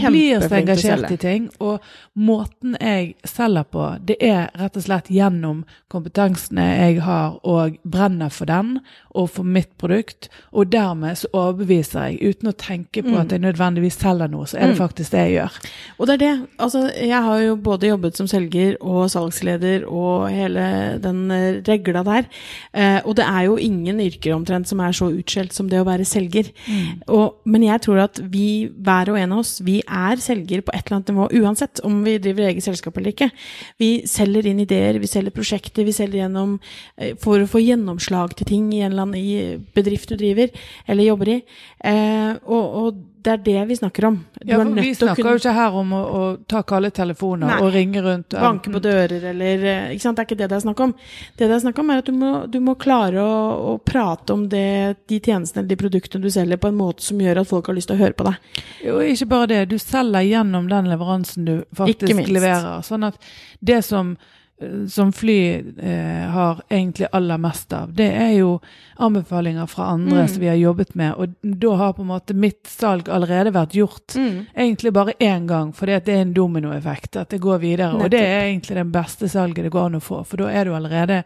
blir 0.07 0.43
så 0.43 0.59
engasjert 0.59 1.13
i 1.13 1.19
ting. 1.21 1.49
Og 1.63 1.83
måten 2.13 2.77
jeg 2.79 3.13
selger 3.27 3.67
på, 3.73 3.87
det 4.03 4.17
er 4.23 4.51
rett 4.59 4.79
og 4.79 4.85
slett 4.85 5.11
gjennom 5.13 5.63
kompetansene 5.93 6.67
jeg 6.73 7.01
har 7.05 7.37
og 7.43 7.77
brenner 7.83 8.31
for 8.33 8.49
den 8.49 8.77
og 9.13 9.29
for 9.35 9.47
mitt 9.47 9.71
produkt. 9.81 10.29
Og 10.51 10.71
dermed 10.73 11.19
så 11.21 11.29
overbeviser 11.33 12.11
jeg, 12.11 12.33
uten 12.33 12.51
å 12.51 12.57
tenke 12.57 13.03
på 13.05 13.15
at 13.19 13.33
jeg 13.33 13.43
nødvendigvis 13.43 13.99
selger 14.01 14.31
noe, 14.31 14.47
så 14.49 14.59
er 14.59 14.71
det 14.71 14.79
faktisk 14.79 15.13
det 15.13 15.25
jeg 15.27 15.35
gjør. 15.37 15.59
Og 15.97 16.09
det 16.09 16.15
er 16.15 16.23
det. 16.23 16.33
Altså, 16.65 16.83
jeg 16.97 17.21
har 17.27 17.43
jo 17.43 17.55
både 17.55 17.91
jobbet 17.91 18.19
som 18.19 18.29
selger 18.29 18.72
og 18.81 19.09
salgsleder 19.13 19.85
og 19.89 20.29
hele 20.31 20.63
den 21.03 21.25
eh, 21.33 21.61
regla 21.67 22.03
der. 22.07 22.27
Eh, 22.73 22.99
og 23.03 23.17
det 23.19 23.25
er 23.27 23.47
jo 23.47 23.57
ingen 23.61 24.01
yrker 24.03 24.35
omtrent 24.35 24.69
som 24.69 24.81
er 24.83 24.95
så 24.95 25.09
utskjelt 25.13 25.53
som 25.55 25.69
det 25.71 25.81
å 25.81 25.87
være 25.87 26.07
selger. 26.07 26.49
Og, 27.07 27.39
men 27.45 27.67
jeg 27.67 27.83
tror 27.85 28.03
at 28.05 28.21
vi, 28.33 28.69
hver 28.73 29.13
og 29.13 29.19
en 29.19 29.35
av 29.35 29.43
oss, 29.43 29.57
vi 29.65 29.79
er 29.83 30.21
selger 30.23 30.63
på 30.65 30.73
et 30.73 30.85
eller 30.85 30.99
annet 30.99 31.13
nivå 31.13 31.29
uansett 31.43 31.83
om 31.87 32.01
vi 32.05 32.17
driver 32.21 32.49
eget 32.49 32.65
selskap 32.65 32.97
eller 32.97 33.13
ikke. 33.13 33.29
Vi 33.81 33.91
selger 34.09 34.49
inn 34.49 34.61
ideer, 34.63 34.99
vi 35.01 35.09
selger 35.09 35.35
prosjekter, 35.35 35.85
vi 35.87 35.95
selger 35.95 36.23
gjennom 36.23 36.57
eh, 36.97 37.15
for 37.21 37.41
å 37.41 37.49
få 37.49 37.63
gjennomslag 37.63 38.37
til 38.39 38.49
ting 38.49 38.69
i 38.73 38.83
en 38.83 38.91
eller 38.91 39.07
annen 39.07 39.19
i 39.19 39.57
bedrift 39.75 40.11
du 40.11 40.17
driver 40.19 40.53
eller 40.87 41.09
jobber 41.09 41.35
i. 41.37 41.41
Eh, 41.83 42.31
og, 42.43 42.63
og 42.83 43.01
det 43.23 43.31
er 43.33 43.37
det 43.43 43.61
vi 43.69 43.75
snakker 43.79 44.05
om. 44.09 44.15
Du 44.39 44.51
Ja, 44.51 44.57
for 44.59 44.69
vi 44.75 44.93
snakker 44.93 45.15
kunne- 45.23 45.31
jo 45.31 45.39
ikke 45.39 45.53
her 45.55 45.71
om 45.79 45.91
å, 45.95 46.01
å 46.19 46.23
ta 46.47 46.61
kalde 46.63 46.91
telefoner 46.91 47.47
Nei. 47.47 47.59
og 47.63 47.73
ringe 47.73 48.01
rundt. 48.03 48.29
banke 48.35 48.71
på 48.73 48.81
dører 48.83 49.23
eller 49.31 49.63
eh, 49.63 49.93
ikke 49.95 50.01
sant? 50.01 50.17
Det 50.17 50.23
er 50.25 50.27
ikke 50.27 50.37
det 50.41 50.49
det 50.49 50.57
er 50.57 50.65
snakk 50.65 50.79
om. 50.83 50.93
Det 51.37 51.47
det 51.47 51.55
er 51.55 51.63
snakk 51.63 51.79
om, 51.79 51.89
er 51.89 51.97
at 52.03 52.05
du 52.05 52.11
må, 52.11 52.31
du 52.51 52.59
må 52.59 52.75
klare 52.75 53.23
å, 53.23 53.37
å 53.73 53.77
prate 53.83 54.33
om 54.33 54.47
det, 54.49 54.97
de 55.07 55.19
tjenestene 55.19 55.63
eller 55.63 55.69
de 55.69 55.79
produktene 55.79 56.21
du 56.21 56.29
selger, 56.29 56.57
på 56.57 56.67
en 56.67 56.75
måte 56.77 57.01
som 57.01 57.17
gjør 57.23 57.41
at 57.41 57.47
folk 57.47 57.67
har 57.67 57.75
lyst 57.75 57.87
til 57.87 57.95
å 57.97 58.03
høre 58.03 58.13
på 58.19 58.27
deg. 58.27 58.35
Jo, 58.85 58.99
ikke 58.99 59.29
bare 59.31 59.47
det. 59.47 59.61
Du 59.69 59.77
selger 59.79 60.21
gjennom 60.27 60.67
den 60.69 60.91
leveransen 60.91 61.45
du 61.45 61.55
faktisk 61.75 62.27
leverer. 62.27 62.81
Sånn 62.83 63.07
at 63.07 63.15
det 63.63 63.83
som, 63.85 64.17
som 64.87 65.11
fly 65.11 65.37
eh, 65.77 66.29
har 66.31 66.61
egentlig 66.69 67.07
aller 67.13 67.37
mest 67.37 67.73
av, 67.73 67.93
det 67.93 68.09
er 68.13 68.31
jo 68.39 68.59
anbefalinger 68.97 69.65
fra 69.67 69.83
andre 69.93 70.23
Mm. 70.23 70.27
som 70.29 70.39
vi 70.41 70.47
har 70.47 70.55
jobbet 70.55 70.95
med. 70.95 71.13
Og 71.17 71.29
da 71.41 71.75
har 71.75 71.93
på 71.93 72.01
en 72.01 72.07
måte 72.07 72.33
mitt 72.35 72.63
salg 72.67 73.09
allerede 73.09 73.51
vært 73.53 73.73
gjort. 73.73 74.15
Mm. 74.15 74.45
Egentlig 74.55 74.93
bare 74.93 75.13
én 75.19 75.47
gang, 75.47 75.73
at 75.73 76.05
det 76.05 76.13
er 76.15 76.21
en 76.21 76.33
dominoeffekt. 76.33 77.15
At 77.17 77.29
det 77.29 77.41
går 77.41 77.59
videre. 77.59 77.93
Og 77.95 78.09
det 78.11 78.21
er 78.21 78.43
egentlig 78.51 78.75
den 78.75 78.91
beste 78.91 79.27
salget 79.29 79.63
det 79.63 79.71
går 79.71 79.85
an 79.85 79.95
å 79.95 80.01
få, 80.01 80.25
for 80.25 80.37
da 80.37 80.47
er 80.51 80.65
du 80.65 80.73
allerede 80.75 81.23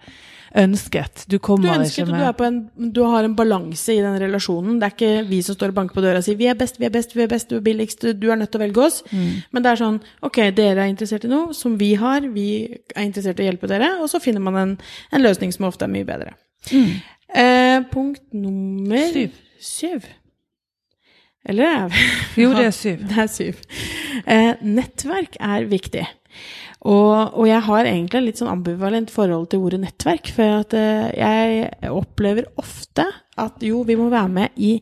ønsket. 0.56 1.26
Du 1.28 1.38
Du 1.38 1.40
kommer 1.44 1.76
ønsker 1.78 2.04
ikke 2.04 2.06
du, 2.08 2.12
med 2.18 2.28
og 2.30 2.38
på 2.38 2.46
en, 2.48 2.70
du 2.94 3.02
har 3.04 3.24
en 3.24 3.36
balanse 3.36 3.90
i 3.94 4.00
den 4.02 4.16
relasjonen. 4.20 4.80
Det 4.80 4.88
er 4.88 4.94
ikke 4.96 5.28
vi 5.30 5.42
som 5.42 5.56
står 5.56 5.68
og 5.74 5.76
banker 5.76 5.94
på 5.96 6.02
døra 6.02 6.18
og 6.18 6.24
sier 6.24 6.36
'vi 6.38 6.48
er 6.48 6.56
best, 6.56 6.80
vi 6.80 6.86
er 6.86 6.90
best, 6.90 7.14
vi 7.16 7.22
er 7.24 7.28
best, 7.28 7.50
du 7.50 7.58
er 7.58 7.62
billigst, 7.62 8.00
du- 8.02 8.14
du 8.14 8.32
er 8.32 8.36
nødt 8.38 8.50
til 8.52 8.62
å 8.62 8.64
velge 8.66 8.82
oss'. 8.82 9.04
Mm. 9.12 9.44
Men 9.52 9.64
det 9.64 9.72
er 9.72 9.76
sånn 9.86 10.00
'ok, 10.24 10.56
dere 10.56 10.80
er 10.80 10.90
interessert 10.94 11.26
i 11.26 11.28
noe 11.28 11.54
som 11.54 11.78
vi 11.78 11.94
har, 11.96 12.22
vi 12.22 12.64
er 12.96 13.04
interessert 13.04 13.27
i 13.36 13.44
å 13.44 13.50
hjelpe 13.50 13.68
dere', 13.68 13.98
og 14.00 14.08
så 14.12 14.22
finner 14.24 14.40
man 14.44 14.56
en, 14.62 14.78
en 15.12 15.22
løsning 15.26 15.52
som 15.52 15.68
ofte 15.68 15.84
er 15.84 15.92
mye 15.92 16.08
bedre. 16.08 16.32
Eh, 16.72 17.82
punkt 17.92 18.24
nummer 18.34 19.12
Syv. 19.12 19.36
syv. 19.60 20.08
Eller 21.48 21.64
er 21.64 21.92
vi 21.92 22.44
Jo, 22.44 22.54
det 22.56 22.66
er 22.70 22.76
syv. 22.84 23.04
Det 23.08 23.20
er 23.24 23.28
syv. 23.32 23.60
Eh, 24.26 24.54
nettverk 24.64 25.36
er 25.40 25.68
viktig. 25.68 26.08
Og, 26.88 27.34
og 27.36 27.48
jeg 27.50 27.62
har 27.68 27.88
egentlig 27.90 28.22
litt 28.26 28.40
sånn 28.40 28.52
ambivalent 28.52 29.12
forhold 29.12 29.50
til 29.52 29.64
ordet 29.66 29.80
nettverk. 29.84 30.32
For 30.36 30.64
eh, 30.78 31.08
jeg 31.18 31.92
opplever 31.92 32.48
ofte 32.62 33.08
at 33.38 33.64
jo, 33.66 33.84
vi 33.88 33.98
må 34.00 34.10
være 34.12 34.32
med 34.34 34.58
i 34.58 34.78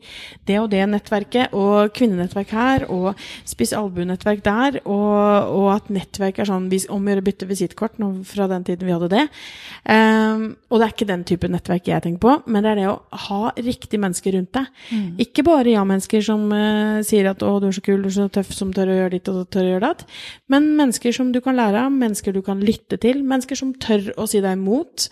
det 0.48 0.60
og 0.62 0.70
det 0.72 0.84
nettverket, 0.90 1.54
og 1.56 1.94
kvinnenettverk 1.96 2.54
her, 2.56 2.86
og 2.94 3.14
spiss 3.48 3.74
albue-nettverk 3.76 4.44
der, 4.46 4.80
og, 4.84 5.52
og 5.56 5.70
at 5.76 5.92
nettverk 5.94 6.40
er 6.42 6.50
sånn 6.50 6.70
vi 6.72 6.82
om 6.92 7.06
å 7.06 7.14
gjøre 7.14 7.26
bytte 7.26 7.50
visittkort 7.50 8.00
fra 8.28 8.48
den 8.52 8.66
tiden 8.68 8.88
vi 8.88 8.96
hadde 8.96 9.12
det. 9.12 9.26
Um, 9.86 10.46
og 10.70 10.80
det 10.80 10.88
er 10.88 10.96
ikke 10.96 11.10
den 11.10 11.26
type 11.28 11.50
nettverk 11.52 11.90
jeg 11.90 12.04
tenker 12.06 12.24
på, 12.26 12.36
men 12.52 12.66
det 12.66 12.74
er 12.74 12.82
det 12.82 12.88
å 12.92 12.98
ha 13.28 13.54
riktige 13.58 14.02
mennesker 14.02 14.36
rundt 14.38 14.54
deg. 14.58 14.72
Ikke 15.26 15.46
bare 15.46 15.74
ja-mennesker 15.74 16.24
som 16.26 16.48
uh, 16.52 17.02
sier 17.06 17.30
at 17.32 17.44
'å, 17.44 17.60
du 17.62 17.70
er 17.70 17.78
så 17.78 17.86
kul, 17.86 18.02
du 18.02 18.10
er 18.10 18.18
så 18.18 18.28
tøff 18.32 18.54
som 18.56 18.74
tør 18.76 18.94
å 18.94 19.00
gjøre 19.00 19.16
ditt 19.18 19.32
og 19.32 19.46
tør 19.54 19.66
å 19.66 19.72
gjøre 19.76 19.88
datt', 19.88 20.06
men 20.52 20.72
mennesker 20.80 21.16
som 21.16 21.32
du 21.32 21.42
kan 21.42 21.58
lære 21.58 21.86
av, 21.86 21.94
mennesker 21.94 22.36
du 22.36 22.42
kan 22.46 22.62
lytte 22.64 23.00
til, 23.02 23.24
mennesker 23.24 23.60
som 23.60 23.74
tør 23.74 24.12
å 24.18 24.28
si 24.30 24.42
deg 24.44 24.58
imot. 24.58 25.10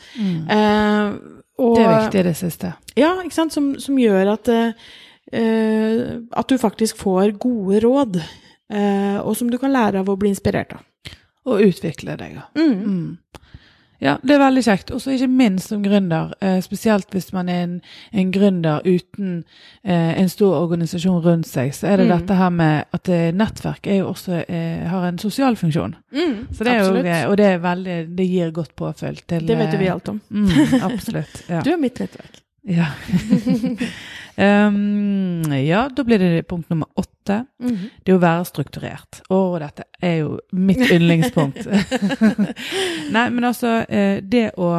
Eh, 0.49 1.13
og, 1.61 1.75
Det 1.77 1.83
er 1.85 1.95
viktig, 2.01 2.23
det 2.25 2.35
siste. 2.37 2.73
Ja, 2.97 3.11
ikke 3.21 3.35
sant, 3.35 3.53
som, 3.53 3.73
som 3.81 3.97
gjør 3.99 4.33
at 4.33 4.49
eh, 4.49 4.87
eh, 5.33 6.15
at 6.31 6.49
du 6.49 6.57
faktisk 6.61 6.97
får 7.01 7.35
gode 7.41 7.81
råd, 7.83 8.17
eh, 8.73 9.19
og 9.21 9.35
som 9.37 9.51
du 9.51 9.59
kan 9.61 9.73
lære 9.73 10.01
av 10.01 10.09
å 10.09 10.17
bli 10.19 10.33
inspirert 10.33 10.73
av. 10.77 10.81
Og 11.43 11.61
utvikle 11.67 12.15
deg, 12.17 12.39
ja. 12.39 12.47
Mm. 12.57 12.79
Mm. 12.87 13.49
Ja, 14.03 14.17
det 14.19 14.35
er 14.35 14.41
veldig 14.43 14.63
kjekt. 14.65 14.91
Og 14.91 14.99
så 14.99 15.13
ikke 15.15 15.29
minst 15.31 15.69
som 15.71 15.83
gründer, 15.85 16.33
eh, 16.43 16.57
spesielt 16.65 17.07
hvis 17.15 17.29
man 17.33 17.47
er 17.49 17.61
en, 17.63 17.77
en 18.11 18.31
gründer 18.35 18.81
uten 18.83 19.45
eh, 19.85 20.19
en 20.19 20.27
stor 20.29 20.57
organisasjon 20.59 21.21
rundt 21.23 21.47
seg, 21.47 21.71
så 21.73 21.87
er 21.87 21.97
det 22.03 22.09
Mm. 22.09 22.17
dette 22.17 22.35
her 22.35 22.49
med 22.51 22.83
at 22.93 23.09
eh, 23.09 23.31
nettverk 23.31 23.87
er 23.87 24.01
jo 24.01 24.09
også, 24.11 24.43
eh, 24.49 24.83
har 24.91 25.07
en 25.07 25.17
sosial 25.23 25.55
funksjon. 25.55 25.95
Mm, 26.11 26.47
Så 26.51 26.63
det 26.67 26.73
er 26.73 26.79
absolutt. 26.83 27.05
jo, 27.07 27.31
og 27.31 27.37
det 27.37 27.45
er 27.53 27.57
veldig, 27.63 27.97
det 28.17 28.27
gir 28.29 28.51
godt 28.51 28.75
påfølg 28.75 29.23
til 29.27 29.47
Det 29.47 29.57
vet 29.57 29.71
jo 29.73 29.79
vi 29.79 29.87
eh, 29.87 29.93
alt 29.93 30.09
om. 30.09 30.21
Mm, 30.29 30.49
absolutt. 30.83 31.43
Ja. 31.49 31.61
Du 31.65 31.71
er 31.71 31.77
mitt 31.79 31.99
nettverk. 32.03 32.42
Ja. 32.63 32.87
um, 34.37 35.43
ja, 35.71 35.89
da 35.89 36.03
blir 36.03 36.19
det 36.19 36.47
punkt 36.47 36.69
nummer 36.69 36.87
åtte. 36.95 37.45
Mhm. 37.59 37.89
Det 38.03 38.15
å 38.15 38.21
være 38.23 38.47
strukturert. 38.47 39.21
Å, 39.29 39.43
dette 39.63 39.87
er 40.01 40.19
jo 40.23 40.39
mitt 40.51 40.83
yndlingspunkt. 40.89 41.67
Nei, 43.15 43.29
men 43.29 43.43
altså, 43.43 43.81
eh, 43.87 44.19
det 44.23 44.51
å 44.57 44.73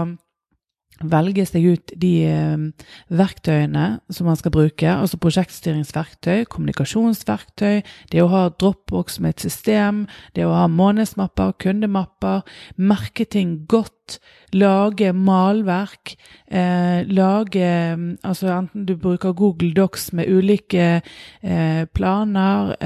velge 1.03 1.45
seg 1.49 1.67
ut 1.67 1.93
de 1.99 2.13
eh, 2.29 2.85
verktøyene 3.13 3.87
som 4.15 4.29
man 4.29 4.39
skal 4.39 4.55
bruke, 4.55 4.87
altså 4.89 5.19
prosjektstyringsverktøy, 5.23 6.45
kommunikasjonsverktøy, 6.53 7.83
det 8.13 8.23
å 8.23 8.31
ha 8.33 8.45
Dropbox 8.53 9.19
med 9.25 9.35
et 9.35 9.47
system, 9.49 10.05
det 10.37 10.47
å 10.47 10.55
ha 10.55 10.69
månedsmapper, 10.71 11.57
kundemapper, 11.63 12.45
merke 12.77 13.27
ting 13.27 13.65
godt, 13.71 13.94
lage 14.55 15.13
malverk, 15.13 16.17
eh, 16.47 17.07
lage 17.07 17.95
mm, 17.97 18.19
Altså 18.23 18.49
enten 18.55 18.87
du 18.87 18.97
bruker 18.97 19.33
Google 19.33 19.73
Docs 19.75 20.13
med 20.13 20.29
ulike 20.29 21.01
eh, 21.43 21.85
planer 21.85 22.77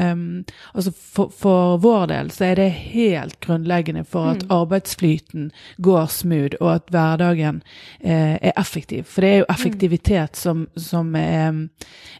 Altså 0.74 0.92
for, 0.92 1.30
for, 1.30 1.76
vår 1.82 2.06
del 2.12 2.30
så 2.32 2.44
er 2.48 2.60
det 2.60 2.68
helt 2.94 3.40
grunnleggende 3.44 4.04
for 4.04 4.32
at 4.32 4.44
mm. 4.44 4.52
arbeidsflyten 4.54 5.50
går 5.78 6.06
smooth, 6.12 6.56
og 6.60 6.74
at 6.74 6.90
hverdagen 6.92 7.62
eh, 8.00 8.36
er 8.40 8.52
effektiv. 8.56 9.04
For 9.04 9.24
det 9.24 9.30
er 9.30 9.42
jo 9.42 9.48
mm. 9.48 9.54
effektivitet 9.54 10.36
som, 10.36 10.66
som 10.76 11.14
er, 11.18 11.66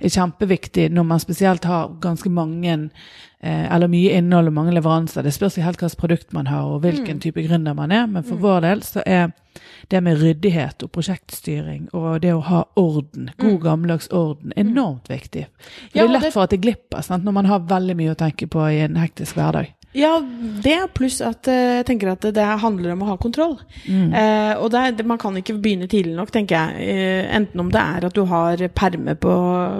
er 0.01 0.13
kjempeviktig 0.13 0.89
når 0.93 1.09
man 1.09 1.23
spesielt 1.23 1.65
har 1.69 1.97
ganske 2.03 2.31
mange 2.31 2.91
eller 3.41 3.87
mye 3.91 4.17
innhold 4.19 4.51
og 4.51 4.55
mange 4.57 4.73
leveranser. 4.75 5.23
Det 5.23 5.31
spørs 5.35 5.61
helt 5.63 5.79
hvilket 5.79 5.99
produkt 6.01 6.33
man 6.35 6.49
har 6.51 6.67
og 6.67 6.81
hvilken 6.83 7.19
mm. 7.19 7.21
type 7.23 7.45
gründer 7.47 7.77
man 7.79 7.93
er. 7.95 8.07
Men 8.11 8.27
for 8.27 8.35
mm. 8.35 8.43
vår 8.43 8.65
del 8.67 8.83
så 8.83 9.05
er 9.07 9.31
det 9.91 10.03
med 10.03 10.21
ryddighet 10.23 10.83
og 10.83 10.91
prosjektstyring 10.95 11.89
og 11.97 12.21
det 12.23 12.35
å 12.35 12.43
ha 12.47 12.65
orden, 12.79 13.31
god 13.39 13.57
mm. 13.57 13.63
gammeldags 13.63 14.11
orden, 14.15 14.53
enormt 14.57 15.11
viktig. 15.11 15.47
For 15.49 15.95
det 15.95 16.05
er 16.05 16.13
lett 16.13 16.35
for 16.35 16.47
at 16.47 16.55
det 16.55 16.63
glipper 16.63 17.03
sant? 17.07 17.25
når 17.25 17.39
man 17.41 17.51
har 17.51 17.67
veldig 17.71 17.97
mye 17.99 18.15
å 18.15 18.19
tenke 18.19 18.51
på 18.51 18.67
i 18.71 18.83
en 18.85 18.99
hektisk 18.99 19.39
hverdag. 19.39 19.73
Ja, 19.97 20.19
det 20.63 20.91
pluss 20.99 21.23
at 21.25 21.49
eh, 21.49 21.79
jeg 21.79 21.87
tenker 21.89 22.11
at 22.13 22.27
det 22.37 22.45
handler 22.61 22.93
om 22.93 23.07
å 23.07 23.09
ha 23.09 23.15
kontroll. 23.21 23.55
Mm. 23.89 24.11
Eh, 24.13 24.51
og 24.61 24.69
det, 24.75 25.01
man 25.09 25.17
kan 25.21 25.37
ikke 25.41 25.55
begynne 25.57 25.89
tidlig 25.89 26.13
nok, 26.13 26.29
tenker 26.35 26.59
jeg. 26.59 26.91
Eh, 26.93 27.29
enten 27.33 27.63
om 27.63 27.71
det 27.73 27.81
er 27.81 28.05
at 28.05 28.17
du 28.17 28.21
har 28.29 28.61
perme 28.77 29.15
på 29.17 29.33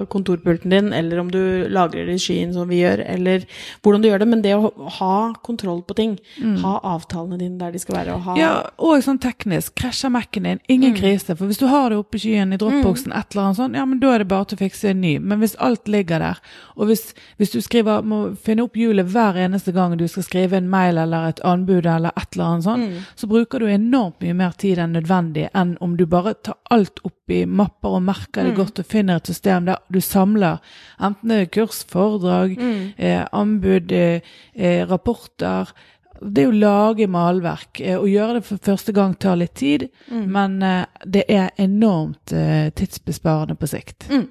kontorpulten 0.09 0.73
din, 0.73 0.89
eller 0.97 1.21
om 1.21 1.29
du 1.29 1.67
lagrer 1.69 2.09
det 2.09 2.15
i 2.17 2.23
skyen 2.23 2.55
som 2.55 2.71
vi 2.71 2.81
gjør, 2.81 3.03
eller 3.05 3.45
hvordan 3.85 4.01
du 4.01 4.09
gjør 4.09 4.23
det. 4.23 4.29
Men 4.31 4.41
det 4.45 4.55
å 4.57 4.71
ha 4.97 5.19
kontroll 5.45 5.83
på 5.85 5.97
ting, 6.01 6.17
mm. 6.41 6.57
ha 6.63 6.73
avtalene 6.95 7.37
dine 7.37 7.61
der 7.61 7.77
de 7.77 7.83
skal 7.85 7.99
være. 7.99 8.17
Og 8.17 8.25
ha 8.31 8.39
ja, 8.41 8.51
og 8.81 9.05
sånn 9.05 9.21
teknisk. 9.21 9.75
Krasjer 9.77 10.09
Mac-en 10.15 10.49
din, 10.49 10.63
ingen 10.65 10.95
mm. 10.95 10.99
krise. 11.03 11.37
For 11.37 11.45
hvis 11.45 11.61
du 11.61 11.67
har 11.69 11.93
det 11.93 12.01
oppe 12.01 12.17
i 12.17 12.25
skyen 12.25 12.57
i 12.57 12.61
dropboxen, 12.61 13.13
et 13.13 13.37
eller 13.37 13.51
annet 13.51 13.61
sånt, 13.61 13.77
ja, 13.77 13.85
men 13.85 14.01
da 14.01 14.15
er 14.15 14.25
det 14.25 14.31
bare 14.33 14.49
til 14.49 14.57
å 14.57 14.63
fikse 14.65 14.89
en 14.89 15.05
ny. 15.05 15.19
Men 15.21 15.45
hvis 15.45 15.53
alt 15.61 15.85
ligger 15.85 16.25
der, 16.25 16.41
og 16.79 16.89
hvis, 16.89 17.11
hvis 17.37 17.53
du 17.53 17.61
skriver, 17.61 18.01
må 18.01 18.23
finne 18.41 18.65
opp 18.65 18.77
hjulet 18.79 19.05
hver 19.13 19.37
eneste 19.45 19.75
gang 19.75 19.98
du 19.99 20.07
skal 20.07 20.25
skrive 20.25 20.57
en 20.57 20.69
mail 20.71 20.97
eller 21.01 21.29
et 21.29 21.41
anbud 21.45 21.85
eller 21.85 22.15
et 22.15 22.35
eller 22.35 22.45
annet 22.45 22.65
sånt, 22.65 22.87
mm. 22.87 23.05
så 23.15 23.29
bruker 23.29 23.59
du 23.61 23.67
enormt 23.69 24.23
mye 24.23 24.37
mer 24.37 24.55
tid 24.59 24.79
enn 24.81 24.95
nødvendig 24.97 25.49
enn 25.57 25.75
om 25.83 25.95
du 25.99 26.05
bare 26.09 26.35
tar 26.45 26.57
alt 26.73 27.01
opp 27.07 27.33
i 27.33 27.43
mapper 27.45 27.99
og 27.99 28.05
merker 28.07 28.47
det 28.47 28.55
mm. 28.55 28.57
godt 28.59 28.81
og 28.83 28.89
finner 28.89 29.19
et 29.19 29.29
system 29.29 29.69
der 29.69 29.81
du 29.91 30.01
samler 30.03 30.59
enten 30.99 31.31
det 31.31 31.39
er 31.43 31.53
kurs, 31.59 31.83
foredrag, 31.89 32.57
mm. 32.57 32.81
eh, 32.97 33.23
anbud, 33.31 33.91
eh, 33.91 34.33
eh 34.55 34.83
rapporter 34.89 35.73
det 36.19 36.49
å 36.49 36.51
lage 36.51 37.07
malverk 37.07 37.79
Å 37.79 38.01
eh, 38.01 38.09
gjøre 38.11 38.39
det 38.39 38.47
for 38.47 38.59
første 38.63 38.91
gang 38.95 39.13
tar 39.15 39.37
litt 39.39 39.55
tid, 39.55 39.87
mm. 40.11 40.25
men 40.27 40.57
eh, 40.65 41.03
det 41.05 41.23
er 41.31 41.53
enormt 41.55 42.33
tidsbesparende 42.75 43.55
på 43.59 43.69
sikt. 43.71 44.09
Mm. 44.11 44.27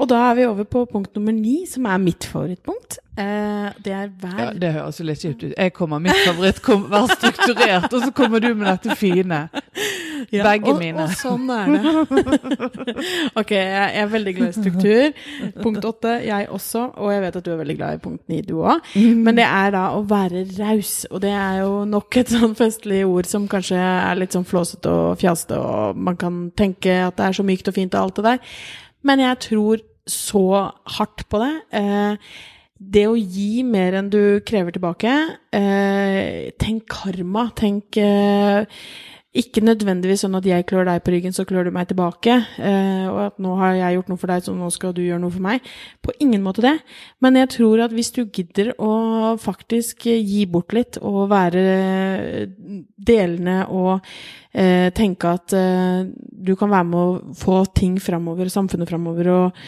Og 0.00 0.08
da 0.08 0.22
er 0.30 0.38
vi 0.38 0.48
over 0.48 0.64
på 0.64 0.86
punkt 0.88 1.14
nummer 1.18 1.34
ni, 1.36 1.66
som 1.68 1.84
er 1.84 2.00
mitt 2.00 2.24
favorittpunkt. 2.24 2.98
Eh, 3.20 3.68
det 3.84 3.92
er 3.92 4.06
hver 4.20 4.38
ja, 4.38 4.52
Det 4.56 4.70
høres 4.72 5.00
jo 5.00 5.04
litt 5.04 5.20
kjipt 5.20 5.42
ut. 5.44 5.52
Jeg 5.52 5.72
kommer, 5.76 5.98
Mitt 6.00 6.20
favoritt 6.24 6.60
kom, 6.64 6.86
vær 6.88 7.10
strukturert, 7.10 7.90
og 7.92 8.06
så 8.06 8.12
kommer 8.16 8.40
du 8.40 8.54
med 8.54 8.70
dette 8.70 8.96
fine. 8.96 9.48
Ja, 10.30 10.44
Begge 10.44 10.68
og, 10.74 10.76
mine. 10.78 11.06
Og 11.08 11.14
sånn 11.16 11.48
er 11.50 11.70
det. 11.72 12.50
ok, 13.40 13.52
jeg 13.56 14.02
er 14.02 14.10
veldig 14.12 14.34
glad 14.36 14.50
i 14.52 14.58
struktur. 14.60 15.14
Punkt 15.64 15.86
åtte, 15.88 16.12
jeg 16.22 16.46
også. 16.52 16.82
Og 17.00 17.10
jeg 17.10 17.22
vet 17.24 17.38
at 17.40 17.46
du 17.46 17.50
er 17.50 17.58
veldig 17.62 17.76
glad 17.78 17.96
i 17.96 18.02
punkt 18.04 18.30
ni, 18.30 18.42
du 18.46 18.60
òg. 18.60 18.84
Mm. 18.94 19.24
Men 19.26 19.40
det 19.40 19.46
er 19.48 19.72
da 19.74 19.86
å 19.96 20.04
være 20.06 20.44
raus. 20.60 20.92
Og 21.10 21.24
det 21.24 21.32
er 21.34 21.62
jo 21.64 21.72
nok 21.88 22.20
et 22.20 22.30
sånn 22.30 22.54
festlig 22.58 23.00
ord 23.08 23.26
som 23.30 23.48
kanskje 23.50 23.80
er 23.80 24.20
litt 24.20 24.36
sånn 24.36 24.46
flåsete 24.46 24.92
og 24.92 25.18
fjaste, 25.24 25.58
og 25.58 25.98
man 25.98 26.20
kan 26.20 26.38
tenke 26.54 27.00
at 27.08 27.18
det 27.18 27.26
er 27.26 27.40
så 27.40 27.46
mykt 27.50 27.72
og 27.72 27.80
fint 27.80 27.96
og 27.96 28.04
alt 28.04 28.20
det 28.20 28.28
der. 28.28 28.54
Men 29.06 29.22
jeg 29.22 29.40
tror 29.46 29.84
så 30.10 30.46
hardt 30.96 31.26
på 31.30 31.40
det. 31.42 31.52
Eh, 31.76 32.16
det 32.80 33.04
å 33.10 33.16
gi 33.18 33.62
mer 33.66 33.98
enn 33.98 34.08
du 34.08 34.40
krever 34.48 34.72
tilbake 34.72 35.12
eh, 35.52 36.48
Tenk 36.60 36.86
karma. 36.88 37.50
Tenk 37.56 37.98
eh, 38.00 38.64
ikke 39.30 39.62
nødvendigvis 39.62 40.24
sånn 40.24 40.34
at 40.34 40.46
jeg 40.48 40.64
klør 40.66 40.88
deg 40.88 41.04
på 41.06 41.12
ryggen, 41.14 41.34
så 41.34 41.44
klør 41.46 41.68
du 41.68 41.74
meg 41.74 41.86
tilbake. 41.86 42.34
Eh, 42.58 43.04
og 43.06 43.18
at 43.28 43.36
nå 43.38 43.52
har 43.60 43.76
jeg 43.78 43.96
gjort 43.96 44.10
noe 44.10 44.18
for 44.18 44.32
deg, 44.32 44.42
så 44.42 44.54
nå 44.56 44.70
skal 44.74 44.94
du 44.96 45.04
gjøre 45.04 45.22
noe 45.22 45.34
for 45.34 45.44
meg. 45.44 45.68
På 46.02 46.14
ingen 46.18 46.42
måte 46.42 46.64
det. 46.64 46.72
Men 47.22 47.38
jeg 47.38 47.52
tror 47.54 47.84
at 47.86 47.94
hvis 47.94 48.10
du 48.16 48.24
gidder 48.24 48.72
å 48.82 49.36
faktisk 49.38 50.08
gi 50.10 50.42
bort 50.50 50.74
litt, 50.74 50.98
og 50.98 51.30
være 51.30 51.62
delende 52.98 53.60
og 53.70 53.92
eh, 54.50 54.90
tenke 54.98 55.36
at 55.38 55.54
eh, 55.54 56.10
du 56.10 56.56
kan 56.58 56.74
være 56.74 56.90
med 56.90 57.00
å 57.00 57.38
få 57.38 57.62
ting 57.70 58.00
framover, 58.02 58.50
samfunnet 58.50 58.90
framover, 58.90 59.30
og 59.30 59.64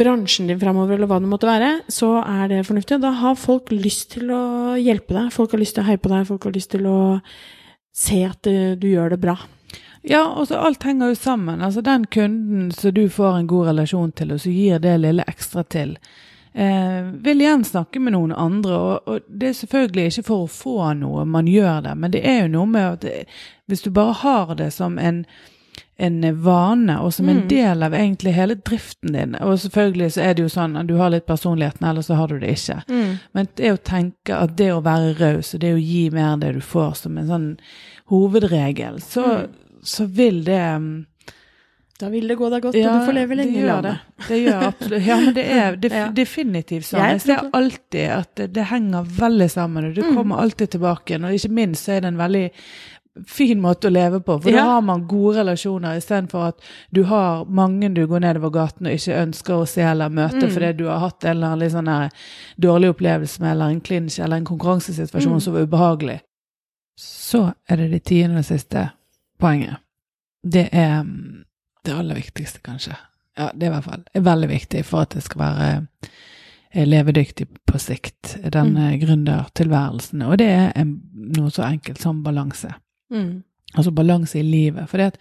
bransjen 0.00 0.48
din 0.48 0.60
framover, 0.60 0.96
eller 0.96 1.10
hva 1.10 1.20
det 1.20 1.28
måtte 1.28 1.52
være, 1.52 1.72
så 1.92 2.14
er 2.24 2.48
det 2.48 2.64
fornuftig. 2.64 3.02
Da 3.04 3.12
har 3.20 3.36
folk 3.36 3.68
lyst 3.76 4.14
til 4.16 4.32
å 4.32 4.42
hjelpe 4.80 5.18
deg. 5.18 5.32
Folk 5.36 5.52
har 5.52 5.60
lyst 5.60 5.76
til 5.76 5.84
å 5.84 5.90
heie 5.90 6.00
på 6.00 6.16
deg. 6.16 6.28
Folk 6.32 6.48
har 6.48 6.56
lyst 6.56 6.72
til 6.72 6.88
å 6.88 7.00
se 8.00 8.22
at 8.24 8.46
du 8.80 8.86
gjør 8.88 9.12
det 9.12 9.20
bra. 9.20 9.36
Ja, 10.02 10.24
og 10.24 10.48
så 10.48 10.56
alt 10.56 10.82
henger 10.82 11.12
jo 11.12 11.14
sammen. 11.14 11.60
Altså 11.60 11.80
den 11.84 12.06
kunden 12.06 12.70
som 12.72 12.94
du 12.94 13.08
får 13.08 13.36
en 13.36 13.46
god 13.46 13.66
relasjon 13.66 14.12
til, 14.12 14.32
og 14.32 14.40
så 14.40 14.50
gir 14.50 14.80
det 14.80 14.96
lille 15.02 15.24
ekstra 15.28 15.62
til, 15.62 15.98
eh, 16.54 17.04
vil 17.24 17.44
igjen 17.44 17.64
snakke 17.64 18.00
med 18.00 18.16
noen 18.16 18.32
andre. 18.32 18.78
Og, 18.78 19.08
og, 19.08 19.20
det 19.28 19.48
er 19.48 19.58
selvfølgelig 19.60 20.06
ikke 20.06 20.28
for 20.30 20.46
å 20.46 20.52
få 20.54 20.92
noe 21.02 21.26
man 21.28 21.48
gjør 21.48 21.84
det, 21.84 21.94
men 21.96 22.16
det 22.16 22.24
er 22.24 22.42
jo 22.42 22.52
noe 22.56 22.66
med 22.72 22.92
at 22.94 23.04
det, 23.04 23.16
hvis 23.68 23.84
du 23.84 23.90
bare 23.90 24.16
har 24.22 24.54
det 24.56 24.72
som 24.72 24.98
en 24.98 25.24
en 26.00 26.42
vane, 26.42 26.94
og 27.04 27.12
som 27.12 27.28
en 27.28 27.42
mm. 27.42 27.48
del 27.48 27.82
av 27.84 27.94
egentlig 27.94 28.32
hele 28.32 28.54
driften 28.56 29.12
din. 29.12 29.34
Og 29.44 29.58
selvfølgelig 29.60 30.14
så 30.14 30.22
er 30.24 30.36
det 30.36 30.46
jo 30.46 30.52
sånn 30.52 30.78
at 30.80 30.88
du 30.88 30.94
har 30.96 31.12
litt 31.12 31.26
personligheten, 31.28 31.84
eller 31.90 32.06
så 32.06 32.16
har 32.16 32.30
du 32.30 32.38
det 32.40 32.54
ikke. 32.56 32.78
Mm. 32.88 33.10
Men 33.36 33.50
det 33.60 33.72
å 33.74 33.82
tenke 33.84 34.38
at 34.46 34.56
det 34.56 34.70
å 34.72 34.80
være 34.86 35.12
raus, 35.18 35.52
og 35.54 35.60
det 35.60 35.74
å 35.76 35.82
gi 35.82 36.06
mer 36.14 36.32
enn 36.32 36.44
det 36.46 36.54
du 36.56 36.62
får, 36.64 36.94
som 37.02 37.20
en 37.20 37.28
sånn 37.28 37.46
hovedregel, 38.14 38.96
så, 39.04 39.26
mm. 39.28 39.76
så 39.92 40.08
vil 40.08 40.40
det 40.48 40.62
um, 40.72 40.90
da 42.00 42.08
vil 42.08 42.30
det 42.32 42.38
gå 42.40 42.48
deg 42.48 42.62
godt, 42.64 42.76
ja, 42.80 42.94
og 42.94 43.02
du 43.02 43.10
får 43.10 43.16
leve 43.18 43.36
lenge 43.36 43.58
i 43.60 43.64
landet. 43.66 44.04
Det. 44.16 44.28
det 44.30 44.38
gjør 44.40 44.62
absolutt. 44.70 45.02
Ja, 45.04 45.18
men 45.20 45.34
det 45.36 45.44
er 45.52 45.76
def 45.82 45.96
ja. 45.98 46.06
definitivt 46.16 46.88
sånn. 46.88 47.02
Jeg 47.04 47.20
ser 47.26 47.50
alltid 47.58 48.06
at 48.14 48.30
det, 48.40 48.46
det, 48.56 48.64
henger 48.70 49.10
veldig 49.18 49.48
sammen, 49.52 49.90
og 49.90 49.98
du 49.98 50.00
mm. 50.06 50.14
kommer 50.16 50.40
alltid 50.40 50.72
tilbake. 50.78 51.20
Og 51.20 51.36
ikke 51.36 51.52
minst 51.60 51.84
så 51.84 51.98
er 51.98 52.06
det 52.06 52.14
en 52.14 52.22
veldig 52.22 52.46
fin 53.26 53.60
måte 53.60 53.88
å 53.88 53.92
leve 53.92 54.20
på. 54.20 54.36
For 54.40 54.52
ja. 54.52 54.62
da 54.62 54.76
har 54.76 54.84
man 54.86 55.06
gode 55.10 55.40
relasjoner, 55.40 55.98
istedenfor 55.98 56.46
at 56.52 56.70
du 56.94 57.02
har 57.10 57.44
mange 57.44 57.88
du 57.94 58.04
går 58.06 58.22
nedover 58.24 58.52
gaten 58.54 58.86
og 58.86 58.96
ikke 58.96 59.18
ønsker 59.24 59.56
å 59.56 59.66
se 59.68 59.84
eller 59.84 60.12
møte 60.14 60.44
mm. 60.46 60.54
fordi 60.54 60.72
du 60.78 60.86
har 60.88 61.02
hatt 61.04 61.26
en 61.26 61.36
eller 61.36 61.56
annen 61.56 61.74
sånn 61.74 61.92
dårlig 62.62 62.94
opplevelse 62.94 63.42
med, 63.42 63.52
eller 63.52 63.74
en 63.74 63.84
klinsj 63.84 64.20
eller 64.22 64.40
en 64.40 64.48
konkurransesituasjon 64.48 65.38
mm. 65.38 65.44
som 65.44 65.56
var 65.56 65.68
ubehagelig. 65.68 66.18
Så 67.00 67.44
er 67.68 67.80
det 67.80 67.90
det 67.94 68.02
tiende 68.08 68.42
og 68.42 68.48
siste 68.48 68.90
poenget. 69.40 69.80
Det 70.42 70.68
er 70.72 71.00
mm, 71.02 71.44
det 71.84 71.94
aller 71.96 72.18
viktigste, 72.18 72.60
kanskje. 72.64 72.96
Ja, 73.38 73.50
det 73.54 73.66
er 73.66 73.70
i 73.70 73.74
hvert 73.74 73.86
fall 73.86 74.02
er 74.14 74.26
veldig 74.26 74.50
viktig 74.50 74.82
for 74.84 75.06
at 75.06 75.14
det 75.16 75.22
skal 75.24 75.40
være 75.40 75.68
eh, 76.72 76.86
levedyktig 76.86 77.46
på 77.66 77.80
sikt, 77.80 78.36
den 78.52 78.74
mm. 78.76 79.00
gründertilværelsen. 79.02 80.22
Og 80.28 80.38
det 80.40 80.48
er 80.52 80.70
en, 80.76 80.94
noe 81.36 81.52
så 81.54 81.64
enkelt 81.68 82.02
som 82.02 82.22
balanse. 82.26 82.72
Mm. 83.10 83.42
Altså 83.74 83.92
balanse 83.94 84.40
i 84.40 84.46
livet. 84.46 84.88
For 84.90 85.02
det, 85.02 85.20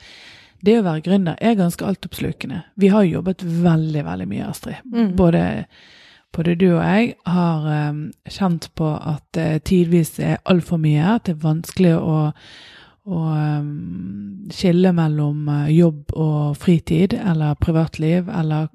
det 0.65 0.79
å 0.79 0.85
være 0.87 1.05
gründer 1.05 1.37
er 1.41 1.57
ganske 1.59 1.85
altoppslukende. 1.85 2.63
Vi 2.79 2.91
har 2.93 3.07
jobbet 3.07 3.43
veldig, 3.43 4.03
veldig 4.07 4.27
mye, 4.29 4.49
Astrid. 4.49 4.81
Mm. 4.89 5.13
Både, 5.19 5.43
både, 6.35 6.57
du 6.59 6.67
og 6.71 6.83
jeg 6.83 7.13
har 7.29 7.69
um, 7.91 8.01
kjent 8.29 8.71
på 8.79 8.91
at 8.97 9.23
det 9.37 9.47
uh, 9.59 9.61
tidvis 9.71 10.17
er 10.19 10.41
altfor 10.49 10.81
mye, 10.81 11.15
at 11.15 11.29
det 11.29 11.37
er 11.37 11.47
vanskelig 11.47 11.95
å 11.99 12.19
å 13.09 13.19
um, 13.33 14.49
skille 14.53 14.91
mellom 14.93 15.47
uh, 15.49 15.69
jobb 15.71 16.13
og 16.19 16.57
fritid, 16.61 17.15
eller 17.17 17.57
privatliv, 17.57 18.29
eller 18.29 18.67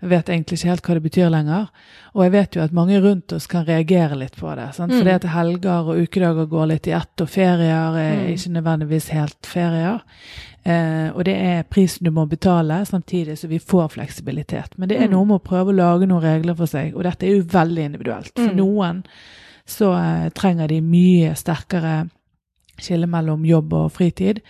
vet 0.00 0.28
egentlig 0.28 0.58
ikke 0.58 0.72
helt 0.72 0.88
hva 0.88 0.96
det 0.96 1.04
betyr 1.06 1.30
lenger. 1.32 1.68
Og 2.14 2.24
jeg 2.24 2.34
vet 2.34 2.56
jo 2.56 2.64
at 2.64 2.74
mange 2.76 3.00
rundt 3.04 3.34
oss 3.36 3.48
kan 3.50 3.66
reagere 3.68 4.18
litt 4.18 4.36
på 4.40 4.50
det. 4.58 4.70
Sant? 4.76 4.92
Mm. 4.92 4.98
Fordi 4.98 5.14
at 5.14 5.30
helger 5.34 5.92
og 5.92 6.02
ukedager 6.02 6.50
går 6.50 6.68
litt 6.72 6.90
i 6.90 6.96
ett, 6.96 7.14
og 7.22 7.30
ferier 7.30 7.98
er 8.00 8.20
mm. 8.22 8.28
ikke 8.34 8.54
nødvendigvis 8.56 9.08
helt 9.16 9.50
ferier. 9.50 10.04
Eh, 10.66 11.08
og 11.12 11.22
det 11.28 11.36
er 11.38 11.66
prisen 11.70 12.08
du 12.08 12.10
må 12.10 12.24
betale, 12.26 12.80
samtidig 12.88 13.38
så 13.38 13.50
vi 13.50 13.62
får 13.62 13.94
fleksibilitet. 13.94 14.74
Men 14.76 14.90
det 14.90 14.98
er 14.98 15.10
mm. 15.10 15.14
noe 15.14 15.30
med 15.30 15.40
å 15.40 15.46
prøve 15.46 15.70
å 15.70 15.78
lage 15.78 16.08
noen 16.10 16.24
regler 16.24 16.58
for 16.58 16.70
seg, 16.70 16.96
og 16.96 17.06
dette 17.06 17.28
er 17.28 17.36
jo 17.36 17.48
veldig 17.52 17.90
individuelt. 17.90 18.32
For 18.34 18.50
mm. 18.50 18.58
noen 18.58 19.04
så 19.66 19.92
eh, 19.98 20.28
trenger 20.34 20.70
de 20.70 20.80
mye 20.82 21.34
sterkere 21.38 22.06
skille 22.82 23.08
mellom 23.10 23.44
jobb 23.46 23.74
og 23.76 23.92
fritid. 23.96 24.42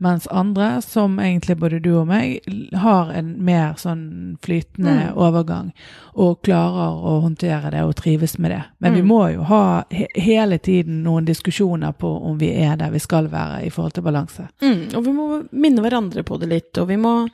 Mens 0.00 0.26
andre, 0.32 0.80
som 0.82 1.18
egentlig 1.20 1.58
både 1.60 1.78
du 1.84 1.90
og 2.00 2.06
meg, 2.08 2.38
har 2.80 3.10
en 3.12 3.34
mer 3.44 3.74
sånn 3.76 4.38
flytende 4.40 4.94
Mm. 5.10 5.16
overgang. 5.20 5.72
Og 6.16 6.40
klarer 6.42 6.96
å 7.04 7.20
håndtere 7.20 7.70
det 7.70 7.82
og 7.84 7.94
trives 7.96 8.38
med 8.38 8.50
det. 8.50 8.62
Men 8.80 8.94
vi 8.94 9.02
Mm. 9.02 9.08
må 9.08 9.34
jo 9.34 9.42
ha 9.44 9.84
he 9.90 10.06
hele 10.16 10.58
tiden 10.58 11.02
noen 11.04 11.26
diskusjoner 11.26 11.92
på 11.92 12.22
om 12.30 12.38
vi 12.38 12.48
er 12.64 12.76
der 12.76 12.90
vi 12.90 12.98
skal 12.98 13.28
være 13.28 13.66
i 13.66 13.68
forhold 13.68 13.92
til 13.92 14.02
balanse. 14.02 14.48
Mm, 14.62 14.94
og 14.96 15.04
vi 15.04 15.12
må 15.12 15.48
minne 15.52 15.82
hverandre 15.82 16.22
på 16.24 16.40
det 16.40 16.48
litt, 16.48 16.78
og 16.78 16.88
vi 16.88 16.96
må 16.96 17.28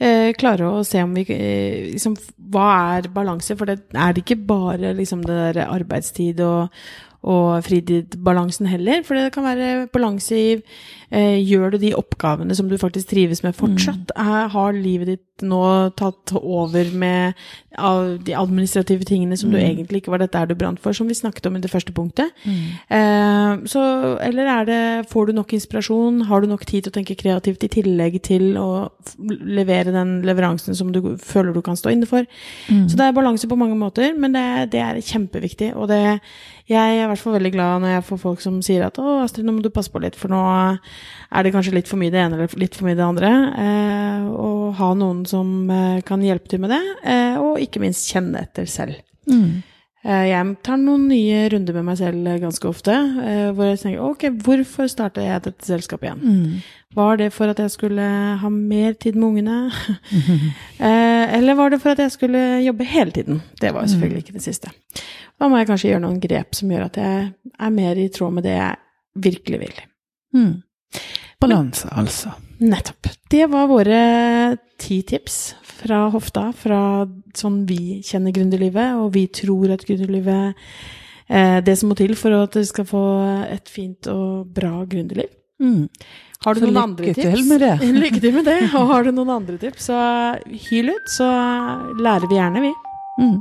eh, 0.00 0.32
klare 0.32 0.60
å 0.64 0.84
se 0.84 1.02
om 1.02 1.12
vi 1.14 1.20
eh, 1.28 1.92
liksom, 1.92 2.16
Hva 2.50 2.96
er 2.98 3.02
balanse? 3.12 3.54
For 3.56 3.66
det 3.66 3.82
er 3.94 4.12
det 4.14 4.24
ikke 4.24 4.46
bare 4.46 4.94
liksom 4.96 5.22
det 5.24 5.54
der 5.54 5.66
arbeidstid 5.68 6.40
og, 6.40 6.70
og 7.20 7.64
fritidsbalansen 7.66 8.68
heller. 8.70 9.02
For 9.04 9.18
det 9.18 9.32
kan 9.34 9.44
være 9.44 9.88
balanse 9.92 10.36
i 10.36 10.52
eh, 10.56 11.36
Gjør 11.44 11.74
du 11.74 11.80
de 11.82 11.94
oppgavene 11.96 12.54
som 12.56 12.68
du 12.70 12.78
faktisk 12.80 13.10
trives 13.12 13.42
med 13.44 13.56
fortsatt? 13.58 14.14
Er, 14.16 14.48
har 14.48 14.72
livet 14.76 15.14
ditt 15.14 15.26
nå 15.44 15.60
tatt 15.96 16.34
over 16.36 16.84
med 16.92 17.32
de 18.26 18.34
administrative 18.36 19.06
tingene 19.08 19.38
som 19.40 19.48
du 19.52 19.56
egentlig 19.56 20.02
ikke 20.02 20.12
var 20.12 20.20
dette 20.20 20.36
er 20.36 20.50
du 20.50 20.56
brant 20.58 20.80
for, 20.82 20.92
som 20.92 21.08
vi 21.08 21.16
snakket 21.16 21.46
om 21.48 21.56
i 21.56 21.62
det 21.62 21.70
første 21.72 21.94
punktet? 21.96 22.32
Eh, 22.44 23.52
så, 23.70 23.84
eller 24.20 24.50
er 24.52 24.68
det, 24.68 24.80
får 25.12 25.30
du 25.30 25.32
nok 25.36 25.54
inspirasjon? 25.56 26.22
Har 26.28 26.40
du 26.40 26.48
nok 26.50 26.66
tid 26.68 26.84
til 26.84 26.92
å 26.92 26.96
tenke 26.98 27.16
kreativt 27.20 27.64
i 27.64 27.72
tillegg 27.72 28.20
til 28.26 28.56
å 28.60 28.90
levere 29.20 29.94
den 29.94 30.20
leveransen 30.26 30.76
som 30.76 30.92
du 30.92 31.16
føler 31.20 31.56
du 31.56 31.62
kan 31.64 31.78
stå 31.78 31.94
inne 31.94 32.08
for? 32.10 32.24
Så 32.90 32.96
det 32.96 33.06
er 33.06 33.16
balanse 33.16 33.48
på 33.48 33.58
mange 33.60 33.78
måter, 33.78 34.12
men 34.18 34.36
det, 34.36 34.72
det 34.74 34.82
er 34.84 35.00
kjempeviktig. 35.00 35.72
Og 35.76 35.88
det, 35.88 36.20
jeg 36.70 36.98
er 36.98 37.04
i 37.04 37.08
hvert 37.10 37.18
fall 37.18 37.34
veldig 37.34 37.50
glad 37.54 37.82
når 37.82 37.94
jeg 37.96 38.06
får 38.06 38.20
folk 38.22 38.42
som 38.44 38.60
sier 38.62 38.84
at 38.86 38.98
'Å, 38.98 39.16
Astrid, 39.24 39.46
nå 39.46 39.56
må 39.56 39.62
du 39.64 39.72
passe 39.74 39.90
på 39.90 40.02
litt, 40.02 40.14
for 40.18 40.30
nå 40.30 40.38
er 40.40 41.42
det 41.42 41.52
kanskje 41.54 41.74
litt 41.74 41.90
for 41.90 41.98
mye 41.98 42.12
det 42.14 42.22
ene 42.22 42.38
eller 42.38 42.60
litt 42.62 42.78
for 42.78 42.86
mye 42.86 42.98
det 42.98 43.06
andre'. 43.06 43.32
Eh, 43.64 44.28
og 44.30 44.76
ha 44.78 44.92
noen 44.94 45.24
som 45.26 45.70
eh, 45.70 46.00
kan 46.06 46.22
hjelpe 46.22 46.48
til 46.48 46.62
med 46.62 46.70
det, 46.70 46.82
eh, 47.02 47.36
og 47.42 47.58
ikke 47.58 47.82
minst 47.82 48.06
kjenne 48.12 48.44
etter 48.46 48.70
selv. 48.70 49.02
Mm. 49.26 49.62
Eh, 50.00 50.26
Jeg 50.30 50.56
tar 50.64 50.78
noen 50.80 51.08
nye 51.10 51.42
runder 51.52 51.76
med 51.76 51.84
meg 51.90 51.98
selv 52.00 52.28
eh, 52.30 52.38
ganske 52.40 52.68
ofte, 52.70 52.94
eh, 53.20 53.50
hvor 53.52 53.68
jeg 53.68 53.80
tenker 53.82 54.04
ok, 54.06 54.26
hvorfor 54.46 54.88
starta 54.88 55.24
jeg 55.24 55.42
dette 55.44 55.68
selskapet 55.68 56.08
igjen? 56.08 56.22
Mm. 56.24 56.54
Var 56.96 57.20
det 57.20 57.28
for 57.34 57.52
at 57.52 57.60
jeg 57.60 57.70
skulle 57.74 58.06
ha 58.40 58.48
mer 58.50 58.96
tid 58.98 59.18
med 59.20 59.28
ungene? 59.28 59.58
Eller 61.36 61.54
var 61.54 61.70
det 61.70 61.78
for 61.82 61.92
at 61.92 62.00
jeg 62.02 62.14
skulle 62.16 62.40
jobbe 62.64 62.88
hele 62.88 63.14
tiden? 63.14 63.42
Det 63.60 63.70
var 63.74 63.84
jo 63.84 63.92
selvfølgelig 63.92 64.24
ikke 64.24 64.38
det 64.40 64.42
siste. 64.48 64.72
Da 65.38 65.48
må 65.48 65.60
jeg 65.60 65.68
kanskje 65.68 65.92
gjøre 65.92 66.02
noen 66.02 66.18
grep 66.20 66.56
som 66.58 66.72
gjør 66.72 66.88
at 66.88 66.98
jeg 66.98 67.28
er 67.60 67.76
mer 67.76 68.00
i 68.00 68.08
tråd 68.10 68.34
med 68.40 68.48
det 68.48 68.56
jeg 68.56 68.80
virkelig 69.28 69.60
vil. 69.62 69.78
Mm. 70.34 70.52
Balanse, 71.40 71.92
altså. 71.94 72.34
Nettopp. 72.60 73.08
Det 73.30 73.46
var 73.48 73.68
våre 73.70 74.00
ti 74.80 75.00
tips 75.06 75.54
fra 75.80 76.02
hofta, 76.12 76.50
fra 76.52 76.80
sånn 77.36 77.62
vi 77.68 78.00
kjenner 78.04 78.34
gründerlivet, 78.36 78.98
og 79.00 79.14
vi 79.14 79.26
tror 79.32 79.72
at 79.72 79.84
gründerlivet 79.88 80.58
eh, 81.28 81.60
Det 81.64 81.76
som 81.78 81.88
må 81.92 81.96
til 81.96 82.12
for 82.18 82.36
at 82.36 82.52
du 82.56 82.64
skal 82.68 82.88
få 82.88 83.04
et 83.48 83.70
fint 83.70 84.10
og 84.12 84.50
bra 84.52 84.84
gründerliv. 84.84 85.30
Mm. 85.60 85.86
Har 86.44 86.56
du 86.56 86.60
Så 86.60 86.68
noen 86.68 86.82
andre 86.82 87.14
tips? 87.14 87.20
til 87.20 87.48
med 87.48 87.60
det. 87.64 87.72
lykke 88.04 88.20
til 88.20 88.36
med 88.36 88.44
det. 88.48 88.58
Og 88.74 88.86
har 88.92 89.04
du 89.04 89.12
noen 89.12 89.32
andre 89.40 89.56
tips, 89.60 89.88
så 89.88 90.00
hyl 90.68 90.92
ut, 90.92 91.08
så 91.16 91.28
lærer 92.00 92.28
vi 92.28 92.40
gjerne, 92.40 92.64
vi. 92.64 92.74
Mm. 93.20 93.38